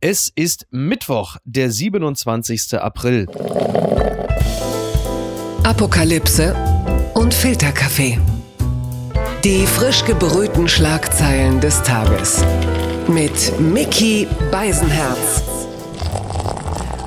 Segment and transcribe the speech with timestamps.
[0.00, 2.74] Es ist Mittwoch, der 27.
[2.74, 3.26] April.
[5.64, 6.54] Apokalypse
[7.14, 8.16] und Filterkaffee.
[9.42, 12.44] Die frisch gebrühten Schlagzeilen des Tages.
[13.08, 15.42] Mit Mickey Beisenherz.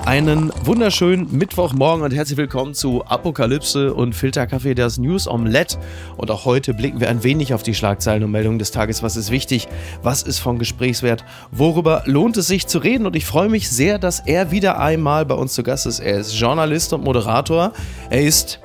[0.06, 5.78] Einen wunderschönen Mittwochmorgen und herzlich willkommen zu Apokalypse und Filterkaffee, das News Omelette.
[6.18, 9.04] Und auch heute blicken wir ein wenig auf die Schlagzeilen und Meldungen des Tages.
[9.04, 9.68] Was ist wichtig?
[10.02, 11.24] Was ist von Gesprächswert?
[11.52, 13.06] Worüber lohnt es sich zu reden?
[13.06, 16.00] Und ich freue mich sehr, dass er wieder einmal bei uns zu Gast ist.
[16.00, 17.72] Er ist Journalist und Moderator.
[18.10, 18.60] Er ist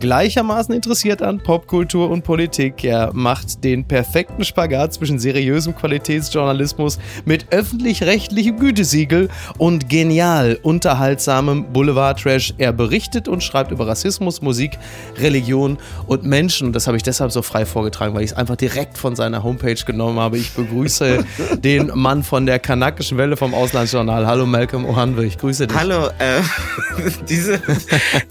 [0.00, 2.82] gleichermaßen interessiert an Popkultur und Politik.
[2.82, 12.54] Er macht den perfekten Spagat zwischen seriösem Qualitätsjournalismus mit öffentlich-rechtlichem Gütesiegel und genial unterhaltsamem Boulevard-Trash.
[12.58, 14.78] Er berichtet und schreibt über Rassismus, Musik,
[15.18, 16.68] Religion und Menschen.
[16.68, 19.42] Und das habe ich deshalb so frei vorgetragen, weil ich es einfach direkt von seiner
[19.42, 20.38] Homepage genommen habe.
[20.38, 21.24] Ich begrüße
[21.58, 24.26] den Mann von der kanakischen Welle vom Auslandsjournal.
[24.26, 25.76] Hallo Malcolm Ohanwe, ich grüße dich.
[25.76, 26.40] Hallo, äh,
[27.28, 27.60] diese,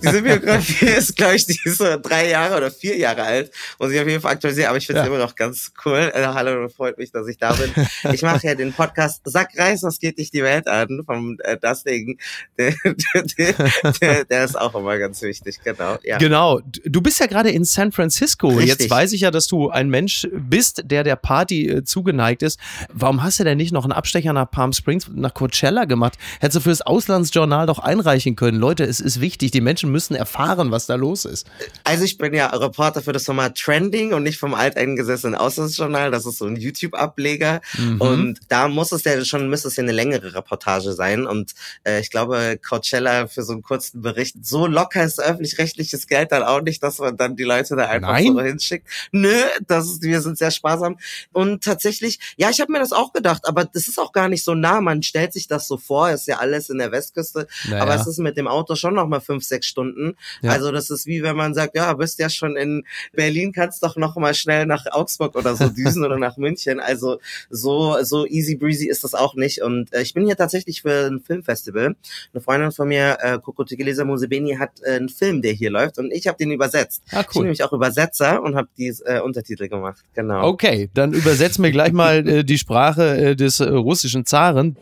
[0.03, 3.51] diese Biografie ist, glaube ich, die die ist so drei Jahre oder vier Jahre alt,
[3.79, 5.13] muss ich auf jeden Fall aktualisieren, aber ich finde es ja.
[5.13, 6.11] immer noch ganz cool.
[6.13, 7.71] Äh, hallo, freut mich, dass ich da bin.
[8.13, 11.57] Ich mache ja den Podcast Sack Reis, was geht dich die Welt an, vom äh,
[11.59, 12.17] das Ding.
[12.57, 13.53] Der, der,
[14.01, 15.97] der, der, ist auch immer ganz wichtig, genau.
[16.03, 16.17] Ja.
[16.17, 16.59] Genau.
[16.83, 18.49] Du bist ja gerade in San Francisco.
[18.49, 18.67] Richtig.
[18.67, 22.59] Jetzt weiß ich ja, dass du ein Mensch bist, der der Party äh, zugeneigt ist.
[22.91, 26.17] Warum hast du denn nicht noch einen Abstecher nach Palm Springs, nach Coachella gemacht?
[26.41, 28.59] Hättest du fürs Auslandsjournal doch einreichen können.
[28.59, 29.51] Leute, es ist wichtig.
[29.51, 31.48] Die Menschen müssen erfahren, was da los ist.
[31.83, 36.11] Also ich bin ja Reporter für das Format Trending und nicht vom alteingesessenen Auslandsjournal.
[36.11, 37.61] Das ist so ein YouTube-Ableger.
[37.77, 38.01] Mhm.
[38.01, 41.25] Und da muss es ja schon, müsste es ja eine längere Reportage sein.
[41.25, 46.31] Und äh, ich glaube, Coachella für so einen kurzen Bericht, so locker ist öffentlich-rechtliches Geld
[46.31, 48.33] dann auch nicht, dass man dann die Leute da einfach Nein.
[48.33, 48.87] so hinschickt.
[49.11, 49.35] Nö,
[49.67, 50.97] das ist, wir sind sehr sparsam.
[51.31, 54.43] Und tatsächlich, ja, ich habe mir das auch gedacht, aber das ist auch gar nicht
[54.43, 54.81] so nah.
[54.81, 57.81] Man stellt sich das so vor, ist ja alles in der Westküste, naja.
[57.81, 60.15] aber es ist mit dem Auto schon nochmal fünf, sechs Stunden.
[60.41, 60.51] Ja.
[60.51, 62.83] Also das ist wie wenn man sagt, ja, bist ja schon in
[63.13, 66.79] Berlin, kannst doch noch mal schnell nach Augsburg oder so düsen oder nach München.
[66.79, 67.19] Also
[67.49, 69.61] so so easy breezy ist das auch nicht.
[69.61, 71.95] Und äh, ich bin hier tatsächlich für ein Filmfestival.
[72.33, 75.97] Eine Freundin von mir, äh, Coco Tegelesa Mosebeni, hat äh, einen Film, der hier läuft
[75.97, 77.01] und ich habe den übersetzt.
[77.11, 77.21] Ah, cool.
[77.21, 80.03] Ich bin nämlich auch Übersetzer und habe die äh, Untertitel gemacht.
[80.13, 80.47] Genau.
[80.47, 84.75] Okay, dann übersetz mir gleich mal äh, die Sprache äh, des äh, russischen Zaren.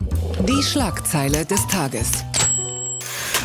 [0.46, 2.24] Die Schlagzeile des Tages.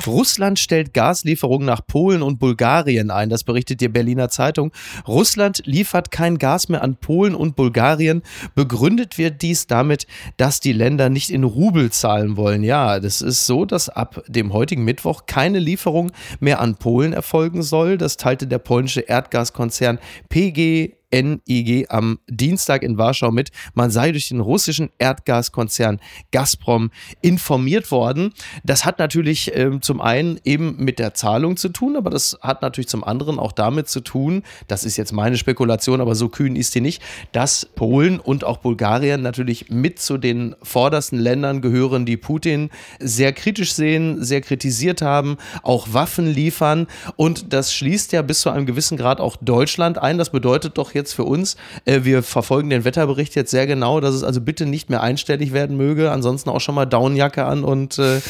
[0.08, 3.30] Russland stellt Gaslieferungen nach Polen und Bulgarien ein.
[3.30, 4.72] Das berichtet die Berliner Zeitung.
[5.08, 8.22] Russland liefert kein Gas mehr an Polen und Bulgarien.
[8.56, 12.64] Begründet wird dies damit, dass die Länder nicht in Rubel zahlen wollen.
[12.64, 17.64] Ja, das ist so, dass ab dem heutigen Mittwoch keine Lieferung mehr an Polen erfolgen
[17.64, 17.98] soll.
[17.98, 20.00] Das teilte der polnische Erdgaskonzern
[20.30, 26.00] PG NIG am Dienstag in Warschau mit, man sei durch den russischen Erdgaskonzern
[26.32, 26.92] Gazprom
[27.22, 28.34] informiert worden.
[28.64, 32.62] Das hat natürlich äh, zum einen eben mit der Zahlung zu tun, aber das hat
[32.62, 36.56] natürlich zum anderen auch damit zu tun, das ist jetzt meine Spekulation, aber so kühn
[36.56, 37.02] ist die nicht,
[37.32, 42.70] dass Polen und auch Bulgarien natürlich mit zu den vordersten Ländern gehören, die Putin
[43.00, 48.50] sehr kritisch sehen, sehr kritisiert haben, auch Waffen liefern und das schließt ja bis zu
[48.50, 50.18] einem gewissen Grad auch Deutschland ein.
[50.18, 51.58] Das bedeutet doch jetzt jetzt für uns.
[51.86, 55.54] Äh, wir verfolgen den Wetterbericht jetzt sehr genau, dass es also bitte nicht mehr einstellig
[55.54, 56.12] werden möge.
[56.12, 58.22] Ansonsten auch schon mal Downjacke an und äh,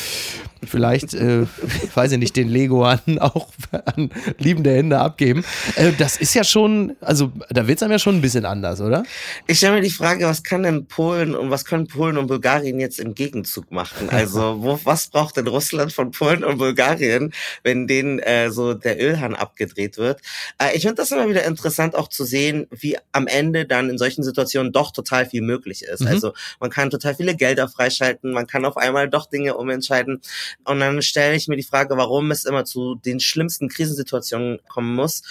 [0.66, 1.46] vielleicht, äh,
[1.96, 3.48] weiß ich nicht, den Lego an, auch
[3.86, 5.44] an liebende Hände abgeben.
[5.76, 8.82] Äh, das ist ja schon, also da wird es einem ja schon ein bisschen anders,
[8.82, 9.04] oder?
[9.48, 12.80] Ich stelle mir die Frage, was kann denn Polen und was können Polen und Bulgarien
[12.80, 14.10] jetzt im Gegenzug machen?
[14.10, 19.02] Also wo, was braucht denn Russland von Polen und Bulgarien, wenn denen äh, so der
[19.02, 20.22] Ölhahn abgedreht wird?
[20.58, 23.98] Äh, ich finde das immer wieder interessant auch zu sehen, wie am Ende dann in
[23.98, 26.02] solchen Situationen doch total viel möglich ist.
[26.02, 26.08] Mhm.
[26.08, 30.22] Also man kann total viele Gelder freischalten, man kann auf einmal doch Dinge umentscheiden.
[30.66, 34.96] Und dann stelle ich mir die Frage, warum es immer zu den schlimmsten Krisensituationen kommen
[34.96, 35.24] muss,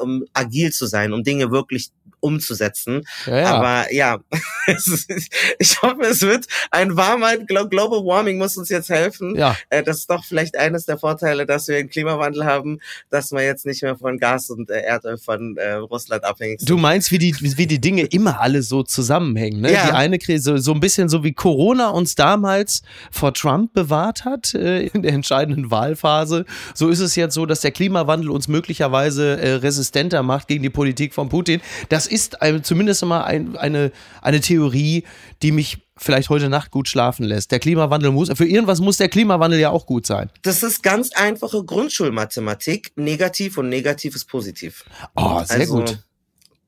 [0.00, 1.90] um agil zu sein, um Dinge wirklich
[2.20, 3.02] umzusetzen.
[3.26, 3.46] Ja, ja.
[3.54, 4.18] Aber ja,
[5.58, 9.36] ich hoffe, es wird ein warmer Global Warming muss uns jetzt helfen.
[9.36, 9.56] Ja.
[9.70, 12.80] Äh, das ist doch vielleicht eines der Vorteile, dass wir einen Klimawandel haben,
[13.10, 16.70] dass man jetzt nicht mehr von Gas und äh, Erdöl von äh, Russland abhängig sind.
[16.70, 19.60] Du meinst, wie die, wie die Dinge immer alle so zusammenhängen.
[19.60, 19.72] Ne?
[19.72, 19.86] Ja.
[19.86, 24.54] Die eine Krise, so ein bisschen so wie Corona uns damals vor Trump bewahrt hat
[24.54, 26.44] in der entscheidenden Wahlphase.
[26.74, 31.14] So ist es jetzt so, dass der Klimawandel uns möglicherweise resistenter macht gegen die Politik
[31.14, 31.60] von Putin.
[31.88, 33.92] Das ist ein, zumindest immer ein, eine,
[34.22, 35.04] eine Theorie,
[35.42, 37.50] die mich vielleicht heute Nacht gut schlafen lässt.
[37.50, 40.30] Der Klimawandel muss, für irgendwas muss der Klimawandel ja auch gut sein.
[40.42, 42.92] Das ist ganz einfache Grundschulmathematik.
[42.96, 44.84] Negativ und negativ ist positiv.
[45.14, 45.98] Oh, sehr also, gut.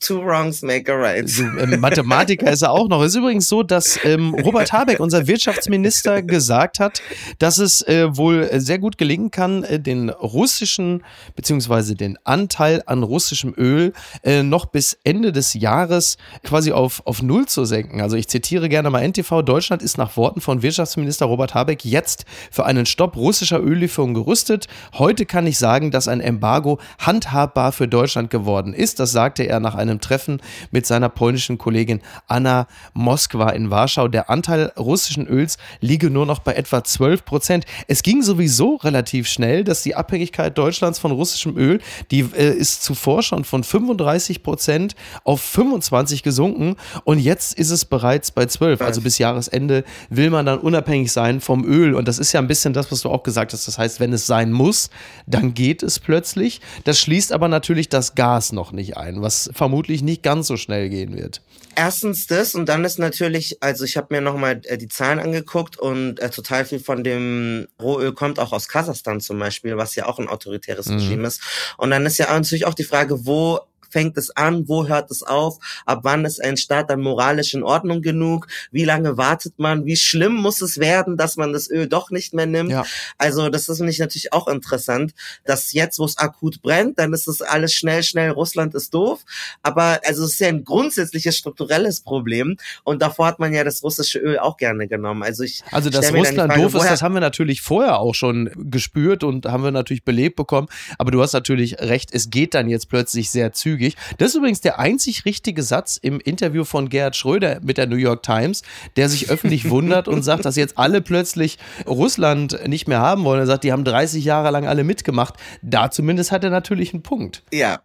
[0.01, 1.29] Two wrongs make a right.
[1.39, 3.03] Ähm, Mathematiker ist er auch noch.
[3.03, 7.03] Es ist übrigens so, dass ähm, Robert Habeck, unser Wirtschaftsminister, gesagt hat,
[7.39, 11.03] dass es äh, wohl sehr gut gelingen kann, äh, den russischen
[11.35, 13.93] beziehungsweise den Anteil an russischem Öl
[14.23, 18.01] äh, noch bis Ende des Jahres quasi auf, auf Null zu senken.
[18.01, 22.25] Also ich zitiere gerne mal NTV, Deutschland ist nach Worten von Wirtschaftsminister Robert Habeck jetzt
[22.51, 24.67] für einen Stopp russischer Öllieferungen gerüstet.
[24.95, 29.01] Heute kann ich sagen, dass ein Embargo handhabbar für Deutschland geworden ist.
[29.01, 30.41] Das sagte er nach einem Treffen
[30.71, 34.09] mit seiner polnischen Kollegin Anna Moskwa in Warschau.
[34.09, 37.65] Der Anteil russischen Öls liege nur noch bei etwa 12 Prozent.
[37.87, 41.81] Es ging sowieso relativ schnell, dass die Abhängigkeit Deutschlands von russischem Öl,
[42.11, 44.95] die äh, ist zuvor schon von 35 Prozent
[45.25, 48.81] auf 25 gesunken und jetzt ist es bereits bei 12.
[48.83, 52.47] Also bis Jahresende will man dann unabhängig sein vom Öl und das ist ja ein
[52.47, 53.67] bisschen das, was du auch gesagt hast.
[53.67, 54.91] Das heißt, wenn es sein muss,
[55.27, 56.61] dann geht es plötzlich.
[56.85, 60.89] Das schließt aber natürlich das Gas noch nicht ein, was vermutlich nicht ganz so schnell
[60.89, 61.43] gehen wird.
[61.77, 65.79] Erstens das und dann ist natürlich, also ich habe mir nochmal äh, die Zahlen angeguckt
[65.79, 70.07] und äh, total viel von dem Rohöl kommt auch aus Kasachstan zum Beispiel, was ja
[70.07, 70.95] auch ein autoritäres mhm.
[70.97, 71.41] Regime ist.
[71.77, 75.23] Und dann ist ja natürlich auch die Frage, wo fängt es an, wo hört es
[75.23, 79.87] auf, ab wann ist ein Staat dann moralisch in Ordnung genug, wie lange wartet man,
[79.87, 82.71] wie schlimm muss es werden, dass man das Öl doch nicht mehr nimmt.
[82.71, 82.85] Ja.
[83.17, 85.13] Also das ist mich natürlich auch interessant,
[85.45, 89.25] dass jetzt, wo es akut brennt, dann ist es alles schnell, schnell, Russland ist doof,
[89.63, 93.83] aber also es ist ja ein grundsätzliches strukturelles Problem und davor hat man ja das
[93.83, 95.23] russische Öl auch gerne genommen.
[95.23, 98.51] Also ich Also dass Russland Frage, doof ist, das haben wir natürlich vorher auch schon
[98.57, 100.69] gespürt und haben wir natürlich belebt bekommen,
[100.99, 103.97] aber du hast natürlich recht, es geht dann jetzt plötzlich sehr zügig zügig.
[104.19, 107.97] Das ist übrigens der einzig richtige Satz im Interview von Gerhard Schröder mit der New
[107.97, 108.63] York Times,
[108.97, 113.41] der sich öffentlich wundert und sagt, dass jetzt alle plötzlich Russland nicht mehr haben wollen.
[113.41, 115.35] Er sagt, die haben 30 Jahre lang alle mitgemacht.
[115.63, 117.43] Da zumindest hat er natürlich einen Punkt.
[117.53, 117.81] Ja,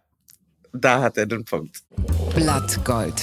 [0.72, 1.82] da hat er den Punkt.
[2.34, 3.22] Blattgold.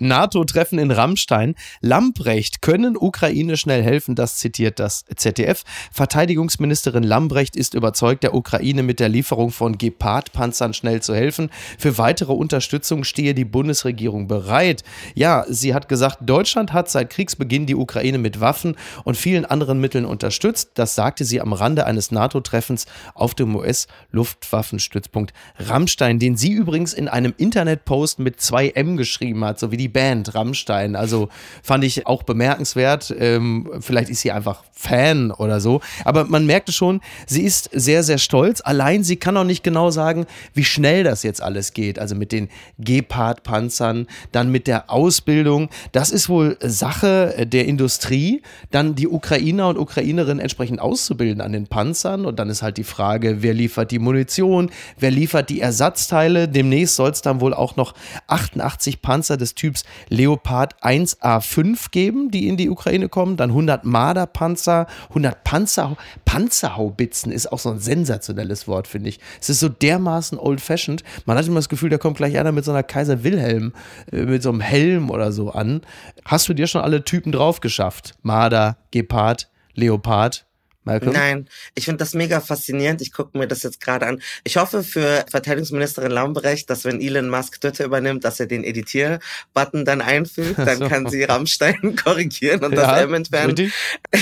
[0.00, 1.54] NATO-Treffen in Rammstein.
[1.80, 5.64] Lambrecht können Ukraine schnell helfen, das zitiert das ZDF.
[5.92, 11.50] Verteidigungsministerin Lambrecht ist überzeugt, der Ukraine mit der Lieferung von Gepard-Panzern schnell zu helfen.
[11.78, 14.82] Für weitere Unterstützung stehe die Bundesregierung bereit.
[15.14, 19.80] Ja, sie hat gesagt, Deutschland hat seit Kriegsbeginn die Ukraine mit Waffen und vielen anderen
[19.80, 20.72] Mitteln unterstützt.
[20.74, 27.08] Das sagte sie am Rande eines NATO-Treffens auf dem US-Luftwaffenstützpunkt Rammstein, den sie übrigens in
[27.08, 30.96] einem Internetpost mit 2M geschrieben hat, so wie die die Band Rammstein.
[30.96, 31.28] Also
[31.62, 33.14] fand ich auch bemerkenswert.
[33.16, 35.80] Ähm, vielleicht ist sie einfach Fan oder so.
[36.04, 38.60] Aber man merkte schon, sie ist sehr, sehr stolz.
[38.60, 42.00] Allein sie kann auch nicht genau sagen, wie schnell das jetzt alles geht.
[42.00, 42.48] Also mit den
[42.78, 45.68] Gepard-Panzern, dann mit der Ausbildung.
[45.92, 48.42] Das ist wohl Sache der Industrie,
[48.72, 52.26] dann die Ukrainer und Ukrainerinnen entsprechend auszubilden an den Panzern.
[52.26, 56.48] Und dann ist halt die Frage, wer liefert die Munition, wer liefert die Ersatzteile.
[56.48, 57.94] Demnächst soll es dann wohl auch noch
[58.26, 63.36] 88 Panzer des Typs Leopard 1A5 geben, die in die Ukraine kommen.
[63.36, 69.20] Dann 100 Marder-Panzer Panzer, 100 Panzer, Panzerhaubitzen ist auch so ein sensationelles Wort, finde ich.
[69.40, 71.02] Es ist so dermaßen old-fashioned.
[71.24, 73.72] Man hat immer das Gefühl, da kommt gleich einer mit so einer Kaiser Wilhelm,
[74.12, 75.82] äh, mit so einem Helm oder so an.
[76.24, 78.14] Hast du dir schon alle Typen drauf geschafft?
[78.22, 80.46] Marder, Gepard, Leopard?
[80.86, 81.12] Malcolm?
[81.12, 83.02] Nein, ich finde das mega faszinierend.
[83.02, 84.22] Ich gucke mir das jetzt gerade an.
[84.44, 89.84] Ich hoffe für Verteidigungsministerin Lambrecht, dass wenn Elon Musk Twitter übernimmt, dass er den Editier-Button
[89.84, 93.72] dann einfügt, dann kann sie Rammstein korrigieren und ja, das M entfernen.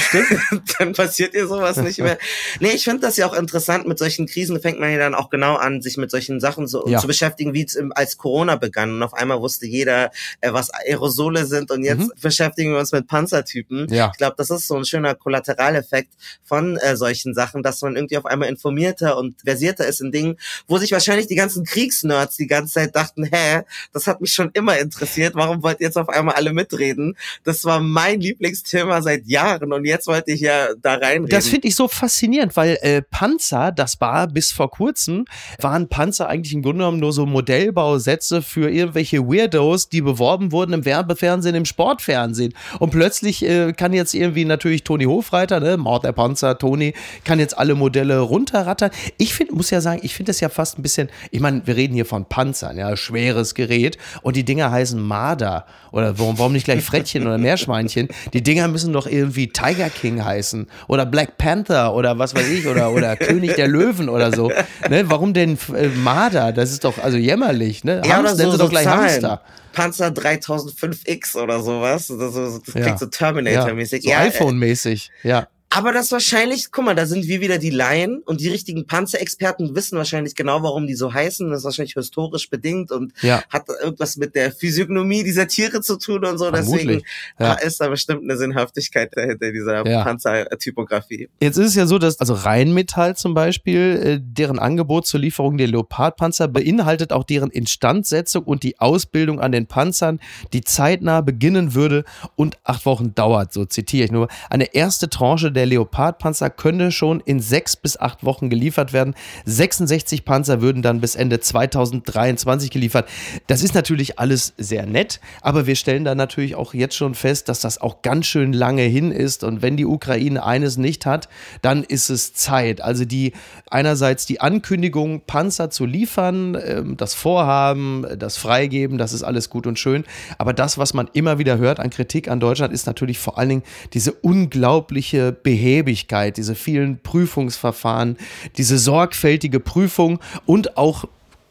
[0.78, 2.18] dann passiert ihr sowas nicht mehr.
[2.60, 3.86] Nee, ich finde das ja auch interessant.
[3.86, 6.86] Mit solchen Krisen fängt man ja dann auch genau an, sich mit solchen Sachen so
[6.88, 6.98] ja.
[6.98, 8.92] zu beschäftigen, wie es als Corona begann.
[8.92, 10.10] Und auf einmal wusste jeder,
[10.40, 12.12] äh, was Aerosole sind und jetzt mhm.
[12.20, 13.92] beschäftigen wir uns mit Panzertypen.
[13.92, 14.10] Ja.
[14.12, 16.12] Ich glaube, das ist so ein schöner Kollateraleffekt
[16.42, 20.12] von von äh, solchen Sachen, dass man irgendwie auf einmal informierter und versierter ist in
[20.12, 20.36] Dingen,
[20.68, 24.50] wo sich wahrscheinlich die ganzen Kriegsnerds die ganze Zeit dachten, hä, das hat mich schon
[24.54, 27.16] immer interessiert, warum wollt ihr jetzt auf einmal alle mitreden?
[27.42, 31.28] Das war mein Lieblingsthema seit Jahren und jetzt wollte ich ja da reinreden.
[31.28, 35.24] Das finde ich so faszinierend, weil äh, Panzer, das war bis vor kurzem,
[35.60, 40.72] waren Panzer eigentlich im Grunde genommen nur so Modellbausätze für irgendwelche Weirdos, die beworben wurden
[40.72, 42.54] im Werbefernsehen, im Sportfernsehen.
[42.78, 46.94] Und plötzlich äh, kann jetzt irgendwie natürlich Toni Hofreiter, ne, Mord der Panzer, Panzer, Toni
[47.24, 48.90] kann jetzt alle Modelle runterrattern.
[49.16, 51.76] Ich finde, muss ja sagen, ich finde das ja fast ein bisschen, ich meine, wir
[51.76, 56.52] reden hier von Panzern, ja, schweres Gerät und die Dinger heißen Marder oder warum, warum
[56.52, 58.08] nicht gleich Frettchen oder Meerschweinchen?
[58.32, 62.66] Die Dinger müssen doch irgendwie Tiger King heißen oder Black Panther oder was weiß ich
[62.66, 64.50] oder, oder König der Löwen oder so.
[64.90, 65.04] Ne?
[65.08, 66.52] Warum denn äh, Marder?
[66.52, 68.02] Das ist doch also jämmerlich, ne?
[68.04, 69.02] Ja, Hamster, so, so doch gleich Zahlen.
[69.02, 69.42] Hamster.
[69.72, 72.08] Panzer 3005X oder sowas.
[72.08, 72.96] Das, das klingt ja.
[72.96, 74.04] so Terminator-mäßig.
[74.04, 75.48] Ja, so ja, iPhone-mäßig, ja.
[75.76, 79.74] Aber das wahrscheinlich, guck mal, da sind wir wieder die Laien und die richtigen Panzerexperten
[79.74, 81.50] wissen wahrscheinlich genau, warum die so heißen.
[81.50, 83.42] Das ist wahrscheinlich historisch bedingt und Ja.
[83.50, 86.50] hat irgendwas mit der Physiognomie dieser Tiere zu tun und so.
[86.52, 87.04] Deswegen Vermutlich,
[87.40, 87.54] ja.
[87.54, 90.04] ist da bestimmt eine Sinnhaftigkeit dahinter dieser Ja.
[90.04, 91.28] Panzertypografie.
[91.40, 95.58] Jetzt ist es ja so, dass also Rheinmetall zum Beispiel, äh, deren Angebot zur Lieferung
[95.58, 100.20] der Leopardpanzer beinhaltet auch deren Instandsetzung und die Ausbildung an den Panzern,
[100.52, 102.04] die zeitnah beginnen würde
[102.36, 104.28] und acht Wochen dauert, so zitiere ich nur.
[104.50, 109.14] Eine erste Tranche der Leopardpanzer könne schon in sechs bis acht Wochen geliefert werden.
[109.44, 113.08] 66 Panzer würden dann bis Ende 2023 geliefert.
[113.46, 117.48] Das ist natürlich alles sehr nett, aber wir stellen da natürlich auch jetzt schon fest,
[117.48, 121.28] dass das auch ganz schön lange hin ist und wenn die Ukraine eines nicht hat,
[121.62, 122.80] dann ist es Zeit.
[122.80, 123.32] Also die
[123.70, 129.66] einerseits die Ankündigung, Panzer zu liefern, ähm, das Vorhaben, das Freigeben, das ist alles gut
[129.66, 130.04] und schön.
[130.38, 133.48] Aber das, was man immer wieder hört an Kritik an Deutschland, ist natürlich vor allen
[133.48, 138.16] Dingen diese unglaubliche Behäbigkeit, diese vielen Prüfungsverfahren,
[138.56, 141.04] diese sorgfältige Prüfung und auch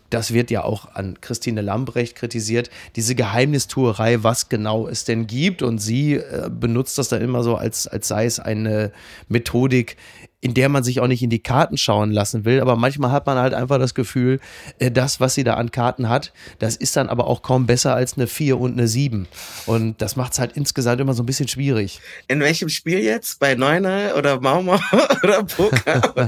[0.09, 5.63] das wird ja auch an Christine Lambrecht kritisiert, diese Geheimnistuerei, was genau es denn gibt.
[5.63, 8.91] Und sie äh, benutzt das dann immer so, als, als sei es eine
[9.27, 9.97] Methodik,
[10.43, 12.59] in der man sich auch nicht in die Karten schauen lassen will.
[12.59, 14.41] Aber manchmal hat man halt einfach das Gefühl,
[14.77, 17.95] äh, das, was sie da an Karten hat, das ist dann aber auch kaum besser
[17.95, 19.25] als eine 4 und eine 7.
[19.67, 22.01] Und das macht es halt insgesamt immer so ein bisschen schwierig.
[22.27, 23.39] In welchem Spiel jetzt?
[23.39, 24.77] Bei Neuner oder Maumau
[25.23, 26.27] oder Poker?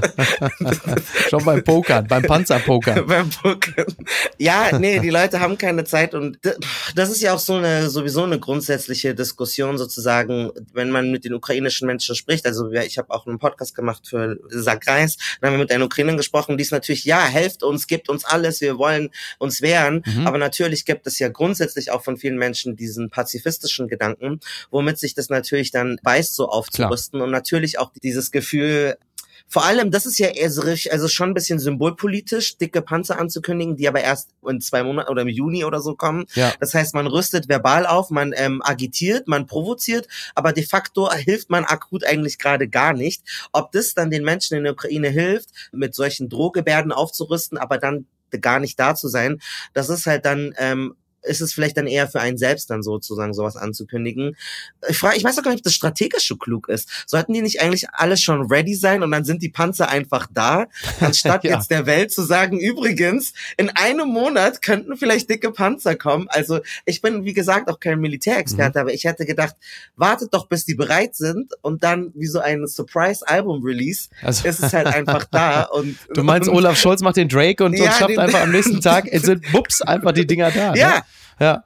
[1.28, 3.02] Schon beim Pokern, beim Panzerpoker.
[3.06, 3.84] beim Poker.
[4.38, 6.38] Ja, nee, die Leute haben keine Zeit und
[6.94, 11.34] das ist ja auch so eine sowieso eine grundsätzliche Diskussion sozusagen, wenn man mit den
[11.34, 12.46] ukrainischen Menschen spricht.
[12.46, 15.84] Also ich habe auch einen Podcast gemacht für Sack Reis, dann haben wir mit einer
[15.84, 20.02] Ukrainerin gesprochen, die ist natürlich, ja, helft uns, gibt uns alles, wir wollen uns wehren,
[20.06, 20.26] Mhm.
[20.26, 25.14] aber natürlich gibt es ja grundsätzlich auch von vielen Menschen diesen pazifistischen Gedanken, womit sich
[25.14, 27.20] das natürlich dann beißt, so aufzurüsten.
[27.20, 28.96] Und natürlich auch dieses Gefühl,
[29.48, 33.18] vor allem, das ist ja eher so richtig, also schon ein bisschen symbolpolitisch, dicke Panzer
[33.18, 36.26] anzukündigen, die aber erst in zwei Monaten oder im Juni oder so kommen.
[36.34, 36.52] Ja.
[36.60, 41.50] Das heißt, man rüstet verbal auf, man ähm, agitiert, man provoziert, aber de facto hilft
[41.50, 43.22] man akut eigentlich gerade gar nicht.
[43.52, 48.06] Ob das dann den Menschen in der Ukraine hilft, mit solchen Drohgebärden aufzurüsten, aber dann
[48.40, 49.40] gar nicht da zu sein,
[49.72, 50.96] das ist halt dann ähm,
[51.26, 54.36] ist es vielleicht dann eher für einen selbst dann sozusagen sowas anzukündigen.
[54.88, 56.88] Ich frage, ich weiß auch gar nicht, ob das strategisch so klug ist.
[57.06, 60.66] Sollten die nicht eigentlich alle schon ready sein und dann sind die Panzer einfach da,
[61.00, 61.56] anstatt Ja.
[61.56, 66.26] jetzt der Welt zu sagen, übrigens, in einem Monat könnten vielleicht dicke Panzer kommen.
[66.30, 69.54] Also ich bin, wie gesagt, auch kein Militärexperte, aber ich hätte gedacht,
[69.96, 74.72] wartet doch, bis die bereit sind und dann wie so ein Surprise-Album-Release Also- ist es
[74.72, 75.62] halt einfach da.
[75.76, 78.40] Und, Du meinst, und, Olaf Scholz macht den Drake und, Ja, und schafft den- einfach
[78.42, 80.74] am nächsten Tag, es sind bups, einfach die Dinger da.
[80.74, 80.88] Ja.
[80.96, 81.02] Ne?
[81.40, 81.64] Ja.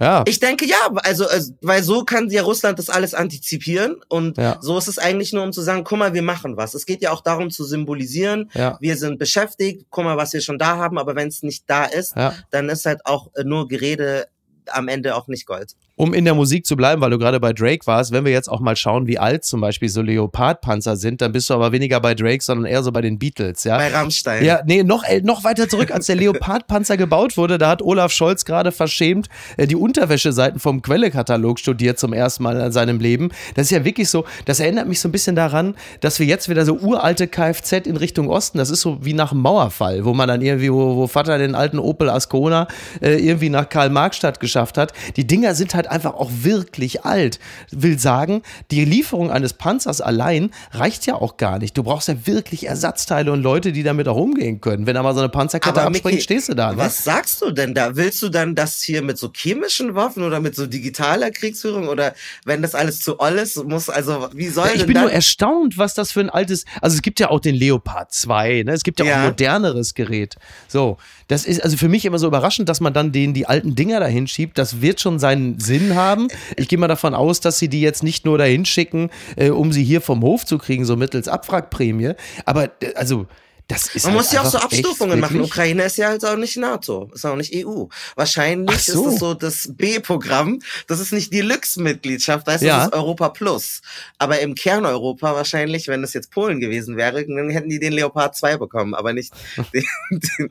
[0.00, 0.24] Ja.
[0.26, 4.56] Ich denke ja, also, also weil so kann ja Russland das alles antizipieren und Ja.
[4.60, 6.74] so ist es eigentlich nur, um zu sagen, guck mal, wir machen was.
[6.74, 8.78] Es geht ja auch darum zu symbolisieren, Ja.
[8.80, 11.84] wir sind beschäftigt, guck mal, was wir schon da haben, aber wenn es nicht da
[11.84, 12.34] ist, Ja.
[12.50, 14.26] dann ist halt auch äh, nur Gerede
[14.70, 15.74] am Ende auch nicht Gold.
[16.00, 18.48] Um in der Musik zu bleiben, weil du gerade bei Drake warst, wenn wir jetzt
[18.48, 22.00] auch mal schauen, wie alt zum Beispiel so Leopardpanzer sind, dann bist du aber weniger
[22.00, 23.76] bei Drake, sondern eher so bei den Beatles, ja?
[23.76, 24.42] Bei Rammstein.
[24.42, 28.46] Ja, nee, noch, noch weiter zurück, als der Leopardpanzer gebaut wurde, da hat Olaf Scholz
[28.46, 29.28] gerade verschämt
[29.58, 33.28] äh, die Unterwäscheseiten vom Quellekatalog studiert zum ersten Mal in seinem Leben.
[33.54, 36.48] Das ist ja wirklich so, das erinnert mich so ein bisschen daran, dass wir jetzt
[36.48, 40.14] wieder so uralte Kfz in Richtung Osten, das ist so wie nach dem Mauerfall, wo
[40.14, 42.68] man dann irgendwie, wo, wo Vater den alten Opel Ascona
[43.02, 44.94] äh, irgendwie nach Karl-Marx-Stadt geschafft hat.
[45.16, 47.38] Die Dinger sind halt einfach auch wirklich alt.
[47.70, 51.76] Will sagen, die Lieferung eines Panzers allein reicht ja auch gar nicht.
[51.76, 54.86] Du brauchst ja wirklich Ersatzteile und Leute, die damit auch umgehen können.
[54.86, 56.72] Wenn da mal so eine Panzerkette abspringt, Micky, stehst du da.
[56.72, 56.78] Ne?
[56.78, 57.96] Was sagst du denn da?
[57.96, 62.14] Willst du dann das hier mit so chemischen Waffen oder mit so digitaler Kriegsführung oder
[62.44, 65.78] wenn das alles zu oll ist, muss also wie soll Ja, ich bin nur erstaunt,
[65.78, 66.64] was das für ein altes.
[66.80, 68.72] Also es gibt ja auch den Leopard 2, ne?
[68.72, 69.16] Es gibt ja, auch Ja.
[69.22, 70.36] ein moderneres Gerät.
[70.68, 73.74] So, das ist also für mich immer so überraschend, dass man dann den die alten
[73.74, 74.58] Dinger dahin schiebt.
[74.58, 76.28] Das wird schon seinen Sinn haben.
[76.56, 79.72] Ich gehe mal davon aus, dass sie die jetzt nicht nur dahin schicken, äh, um
[79.72, 82.12] sie hier vom Hof zu kriegen, so mittels Abwrackprämie.
[82.44, 83.26] Aber äh, also
[83.70, 85.40] Man halt muss ja auch so Abstufungen machen.
[85.40, 87.84] Ukraine ist ja halt auch nicht NATO, ist auch nicht EU.
[88.16, 89.06] Wahrscheinlich so.
[89.08, 90.60] ist es so das B-Programm.
[90.86, 92.76] Das ist nicht Deluxe-Mitgliedschaft, weißt du, Ja.
[92.78, 93.80] das ist Europa Plus.
[94.18, 98.36] Aber im Kerneuropa wahrscheinlich, wenn es jetzt Polen gewesen wäre, dann hätten die den Leopard
[98.36, 99.32] 2 bekommen, aber nicht
[99.74, 100.50] den, den,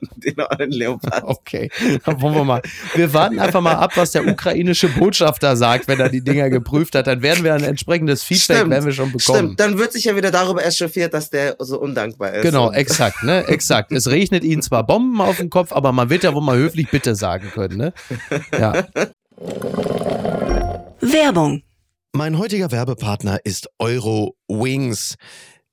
[0.57, 1.23] den Leopard.
[1.23, 1.69] Okay,
[2.05, 2.61] dann wollen wir mal.
[2.95, 6.95] Wir warten einfach mal ab, was der ukrainische Botschafter sagt, wenn er die Dinger geprüft
[6.95, 7.07] hat.
[7.07, 9.37] Dann werden wir ein entsprechendes Feedback werden wir schon bekommen.
[9.39, 12.41] Stimmt, dann wird sich ja wieder darüber echauffiert, dass der so undankbar ist.
[12.43, 12.75] Genau, Und-
[13.09, 13.47] exakt, ne?
[13.47, 13.91] Exakt.
[13.91, 16.89] Es regnet ihnen zwar Bomben auf den Kopf, aber man wird ja wohl mal höflich
[16.89, 17.93] Bitte sagen können, ne?
[18.51, 18.87] Ja.
[21.01, 21.63] Werbung.
[22.13, 25.15] Mein heutiger Werbepartner ist Euro Wings.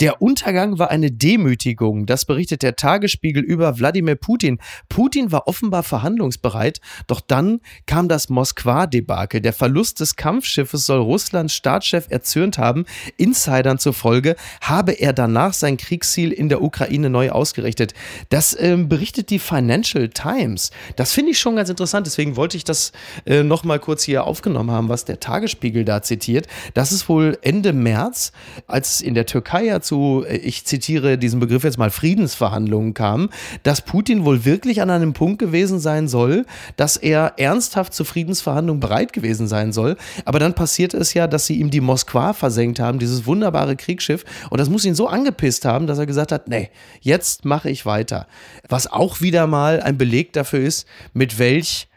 [0.00, 4.58] Der Untergang war eine Demütigung, das berichtet der Tagesspiegel über Wladimir Putin.
[4.90, 9.40] Putin war offenbar verhandlungsbereit, doch dann kam das Moskwa-Debakel.
[9.40, 12.84] Der Verlust des Kampfschiffes soll Russlands Staatschef erzürnt haben.
[13.16, 17.94] Insidern zufolge habe er danach sein Kriegsziel in der Ukraine neu ausgerichtet.
[18.28, 20.72] Das ähm, berichtet die Financial Times.
[20.96, 22.92] Das finde ich schon ganz interessant, deswegen wollte ich das
[23.24, 26.48] äh, nochmal kurz hier aufgenommen haben, was der Tagesspiegel da zitiert.
[26.74, 28.32] Das ist wohl Ende März,
[28.66, 33.30] als in der Türkei ja zu, äh, ich zitiere diesen Begriff jetzt mal, Friedensverhandlungen kam,
[33.62, 36.44] dass Putin wohl wirklich an einem Punkt gewesen sein soll,
[36.76, 39.96] dass er ernsthaft zu Friedensverhandlungen bereit gewesen sein soll.
[40.24, 44.24] Aber dann passiert es ja, dass sie ihm die Moskwa versenkt haben, dieses wunderbare Kriegsschiff.
[44.50, 46.70] Und das muss ihn so angepisst haben, dass er gesagt hat, nee,
[47.00, 48.26] jetzt mache ich weiter.
[48.68, 51.88] Was auch wieder mal ein Beleg dafür ist, mit welch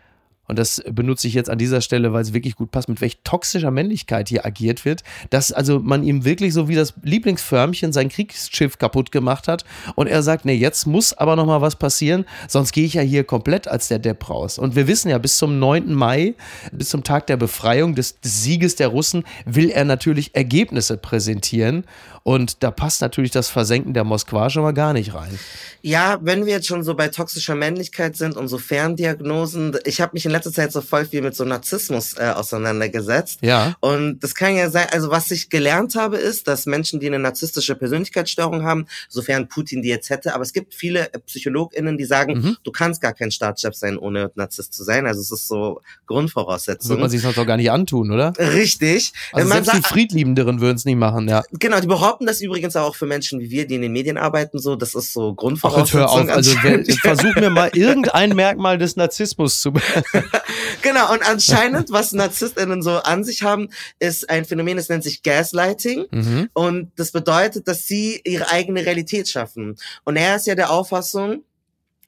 [0.49, 3.19] und das benutze ich jetzt an dieser Stelle, weil es wirklich gut passt, mit welch
[3.23, 8.09] toxischer Männlichkeit hier agiert wird, dass also man ihm wirklich so wie das Lieblingsförmchen sein
[8.09, 12.25] Kriegsschiff kaputt gemacht hat und er sagt, nee, jetzt muss aber noch mal was passieren,
[12.47, 14.57] sonst gehe ich ja hier komplett als der Depp raus.
[14.57, 15.93] Und wir wissen ja, bis zum 9.
[15.93, 16.33] Mai,
[16.71, 21.85] bis zum Tag der Befreiung des, des Sieges der Russen, will er natürlich Ergebnisse präsentieren
[22.23, 25.39] und da passt natürlich das Versenken der Moskwa schon mal gar nicht rein.
[25.81, 30.11] Ja, wenn wir jetzt schon so bei toxischer Männlichkeit sind und so Ferndiagnosen, ich habe
[30.13, 33.39] mich in letzter Zeit so voll viel mit so Narzissmus äh, auseinandergesetzt.
[33.41, 33.75] Ja.
[33.79, 37.19] Und das kann ja sein, also was ich gelernt habe, ist, dass Menschen, die eine
[37.19, 42.33] narzisstische Persönlichkeitsstörung haben, sofern Putin die jetzt hätte, aber es gibt viele PsychologInnen, die sagen,
[42.39, 42.57] mhm.
[42.63, 45.05] du kannst gar kein Staatschef sein, ohne Narzisst zu sein.
[45.05, 46.89] Also es ist so Grundvoraussetzung.
[46.89, 48.33] Würde man sich sonst doch gar nicht antun, oder?
[48.37, 49.13] Richtig.
[49.31, 51.43] Also man selbst sagt, die Friedliebenderen würden es nicht machen, ja.
[51.51, 54.59] Genau, die behaupten das übrigens auch für Menschen wie wir, die in den Medien arbeiten,
[54.59, 56.01] so, das ist so Grundvoraussetzung.
[56.01, 56.51] Ach, hör auf, also
[57.01, 59.73] versuch mir mal irgendein Merkmal des Narzissmus zu
[60.81, 65.23] genau, und anscheinend, was NarzisstInnen so an sich haben, ist ein Phänomen, das nennt sich
[65.23, 66.05] Gaslighting.
[66.11, 66.49] Mhm.
[66.53, 69.77] Und das bedeutet, dass sie ihre eigene Realität schaffen.
[70.03, 71.43] Und er ist ja der Auffassung,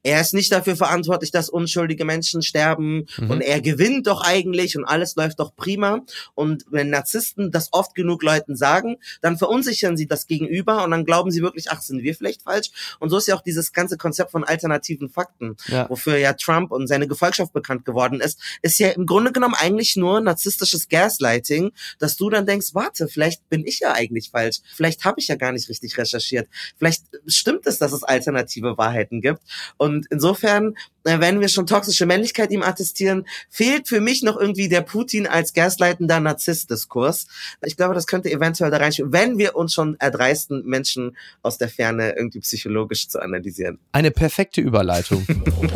[0.04, 3.30] er ist nicht dafür verantwortlich, dass unschuldige Menschen sterben mhm.
[3.30, 6.02] und er gewinnt doch eigentlich und alles läuft doch prima.
[6.34, 11.06] Und wenn Narzissten das oft genug Leuten sagen, dann verunsichern sie das Gegenüber und dann
[11.06, 12.72] glauben sie wirklich, ach, sind wir vielleicht falsch?
[13.00, 15.90] Und so ist ja auch dieses ganze Konzept von alternativen Fakten, ja.
[15.90, 19.96] wofür ja Trump und seine Gefolgschaft bekannt geworden ist, ist ja im Grunde genommen eigentlich
[19.96, 25.06] nur narzisstisches Gaslighting, dass du dann denkst, warte, vielleicht bin ich ja eigentlich falsch, vielleicht
[25.06, 29.42] habe ich ja gar nicht richtig recherchiert, vielleicht stimmt es, dass es alternative Wahrheiten gibt
[29.78, 34.38] und Und insofern, äh, wenn wir schon toxische Männlichkeit ihm attestieren, fehlt für mich noch
[34.38, 37.27] irgendwie der Putin als gasleitender Narzisst-Diskurs.
[37.65, 41.69] Ich glaube, das könnte eventuell da reinspielen, wenn wir uns schon erdreisten, Menschen aus der
[41.69, 43.80] Ferne irgendwie psychologisch zu analysieren.
[43.91, 45.25] Eine perfekte Überleitung.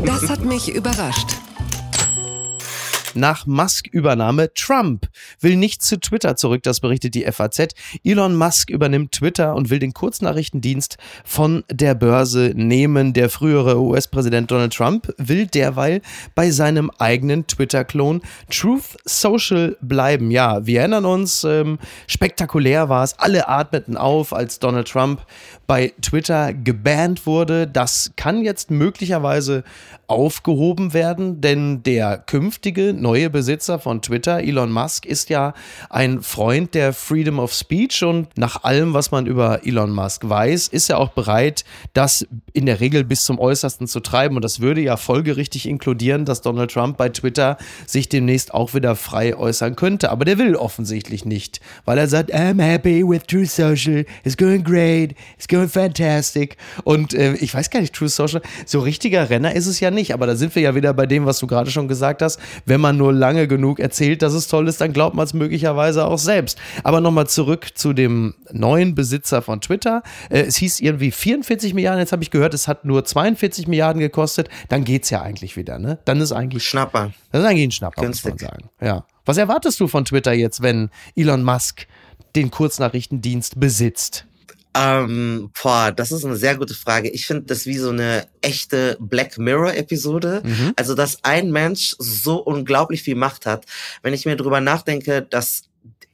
[0.05, 1.29] Das hat mich überrascht.
[3.15, 5.07] Nach Musk-Übernahme Trump
[5.39, 7.69] will nicht zu Twitter zurück, das berichtet die FAZ.
[8.03, 13.13] Elon Musk übernimmt Twitter und will den Kurznachrichtendienst von der Börse nehmen.
[13.13, 16.01] Der frühere US-Präsident Donald Trump will derweil
[16.35, 20.31] bei seinem eigenen Twitter-Klon Truth Social bleiben.
[20.31, 23.17] Ja, wir erinnern uns, ähm, spektakulär war es.
[23.17, 25.25] Alle atmeten auf, als Donald Trump
[25.67, 27.67] bei Twitter gebannt wurde.
[27.67, 29.63] Das kann jetzt möglicherweise
[30.07, 35.53] aufgehoben werden, denn der künftige neue Besitzer von Twitter, Elon Musk, ist ja
[35.89, 40.67] ein Freund der Freedom of Speech und nach allem, was man über Elon Musk weiß,
[40.67, 44.35] ist er auch bereit, das in der Regel bis zum Äußersten zu treiben.
[44.35, 48.95] Und das würde ja folgerichtig inkludieren, dass Donald Trump bei Twitter sich demnächst auch wieder
[48.95, 50.11] frei äußern könnte.
[50.11, 54.63] Aber der will offensichtlich nicht, weil er sagt, I'm happy with True Social, it's going
[54.63, 56.57] great, it's going fantastic.
[56.83, 59.94] Und äh, ich weiß gar nicht, True Social, so richtiger Renner ist es ja nicht.
[60.13, 62.39] Aber da sind wir ja wieder bei dem, was du gerade schon gesagt hast.
[62.65, 66.05] Wenn man nur lange genug erzählt, dass es toll ist, dann glaubt man es möglicherweise
[66.05, 66.57] auch selbst.
[66.83, 70.03] Aber nochmal zurück zu dem neuen Besitzer von Twitter.
[70.29, 73.99] Äh, es hieß irgendwie 44 Milliarden, jetzt habe ich gehört, es hat nur 42 Milliarden
[73.99, 74.49] gekostet.
[74.69, 75.99] Dann geht es ja eigentlich wieder, ne?
[76.05, 76.63] Dann ist eigentlich.
[76.67, 77.11] Schnapper.
[77.31, 78.33] Das ist eigentlich ein Schnapper, Günstig.
[78.33, 78.69] muss man sagen.
[78.81, 79.05] Ja.
[79.25, 81.87] Was erwartest du von Twitter jetzt, wenn Elon Musk
[82.35, 84.25] den Kurznachrichtendienst besitzt?
[84.75, 87.09] Ähm, boah, das ist eine sehr gute Frage.
[87.09, 90.41] Ich finde das wie so eine echte Black Mirror-Episode.
[90.43, 90.73] Mhm.
[90.75, 93.65] Also, dass ein Mensch so unglaublich viel Macht hat.
[94.03, 95.63] Wenn ich mir drüber nachdenke, dass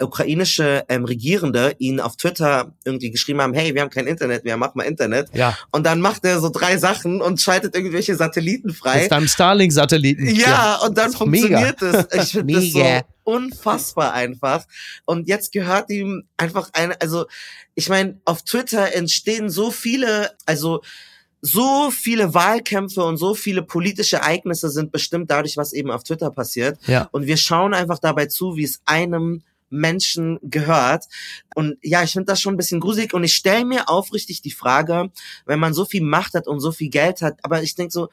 [0.02, 4.58] ukrainische ähm, Regierende ihn auf Twitter irgendwie geschrieben haben, hey, wir haben kein Internet mehr,
[4.58, 5.30] mach mal Internet.
[5.34, 5.58] Ja.
[5.72, 9.04] Und dann macht er so drei Sachen und schaltet irgendwelche Satelliten frei.
[9.04, 10.28] Mit deinem Starlink-Satelliten.
[10.36, 11.60] Ja, und dann doch mega.
[11.60, 12.08] funktioniert es.
[12.22, 14.66] Ich finde das so unfassbar einfach.
[15.06, 17.26] Und jetzt gehört ihm einfach ein, also
[17.76, 20.82] ich meine, auf Twitter entstehen so viele, also
[21.42, 26.30] so viele Wahlkämpfe und so viele politische Ereignisse sind bestimmt dadurch, was eben auf Twitter
[26.30, 26.80] passiert.
[26.86, 27.10] Ja.
[27.12, 31.06] Und wir schauen einfach dabei zu, wie es einem Menschen gehört.
[31.56, 33.14] Und ja, ich finde das schon ein bisschen gruselig.
[33.14, 35.10] Und ich stelle mir aufrichtig die Frage,
[35.46, 38.10] wenn man so viel Macht hat und so viel Geld hat, aber ich denke so,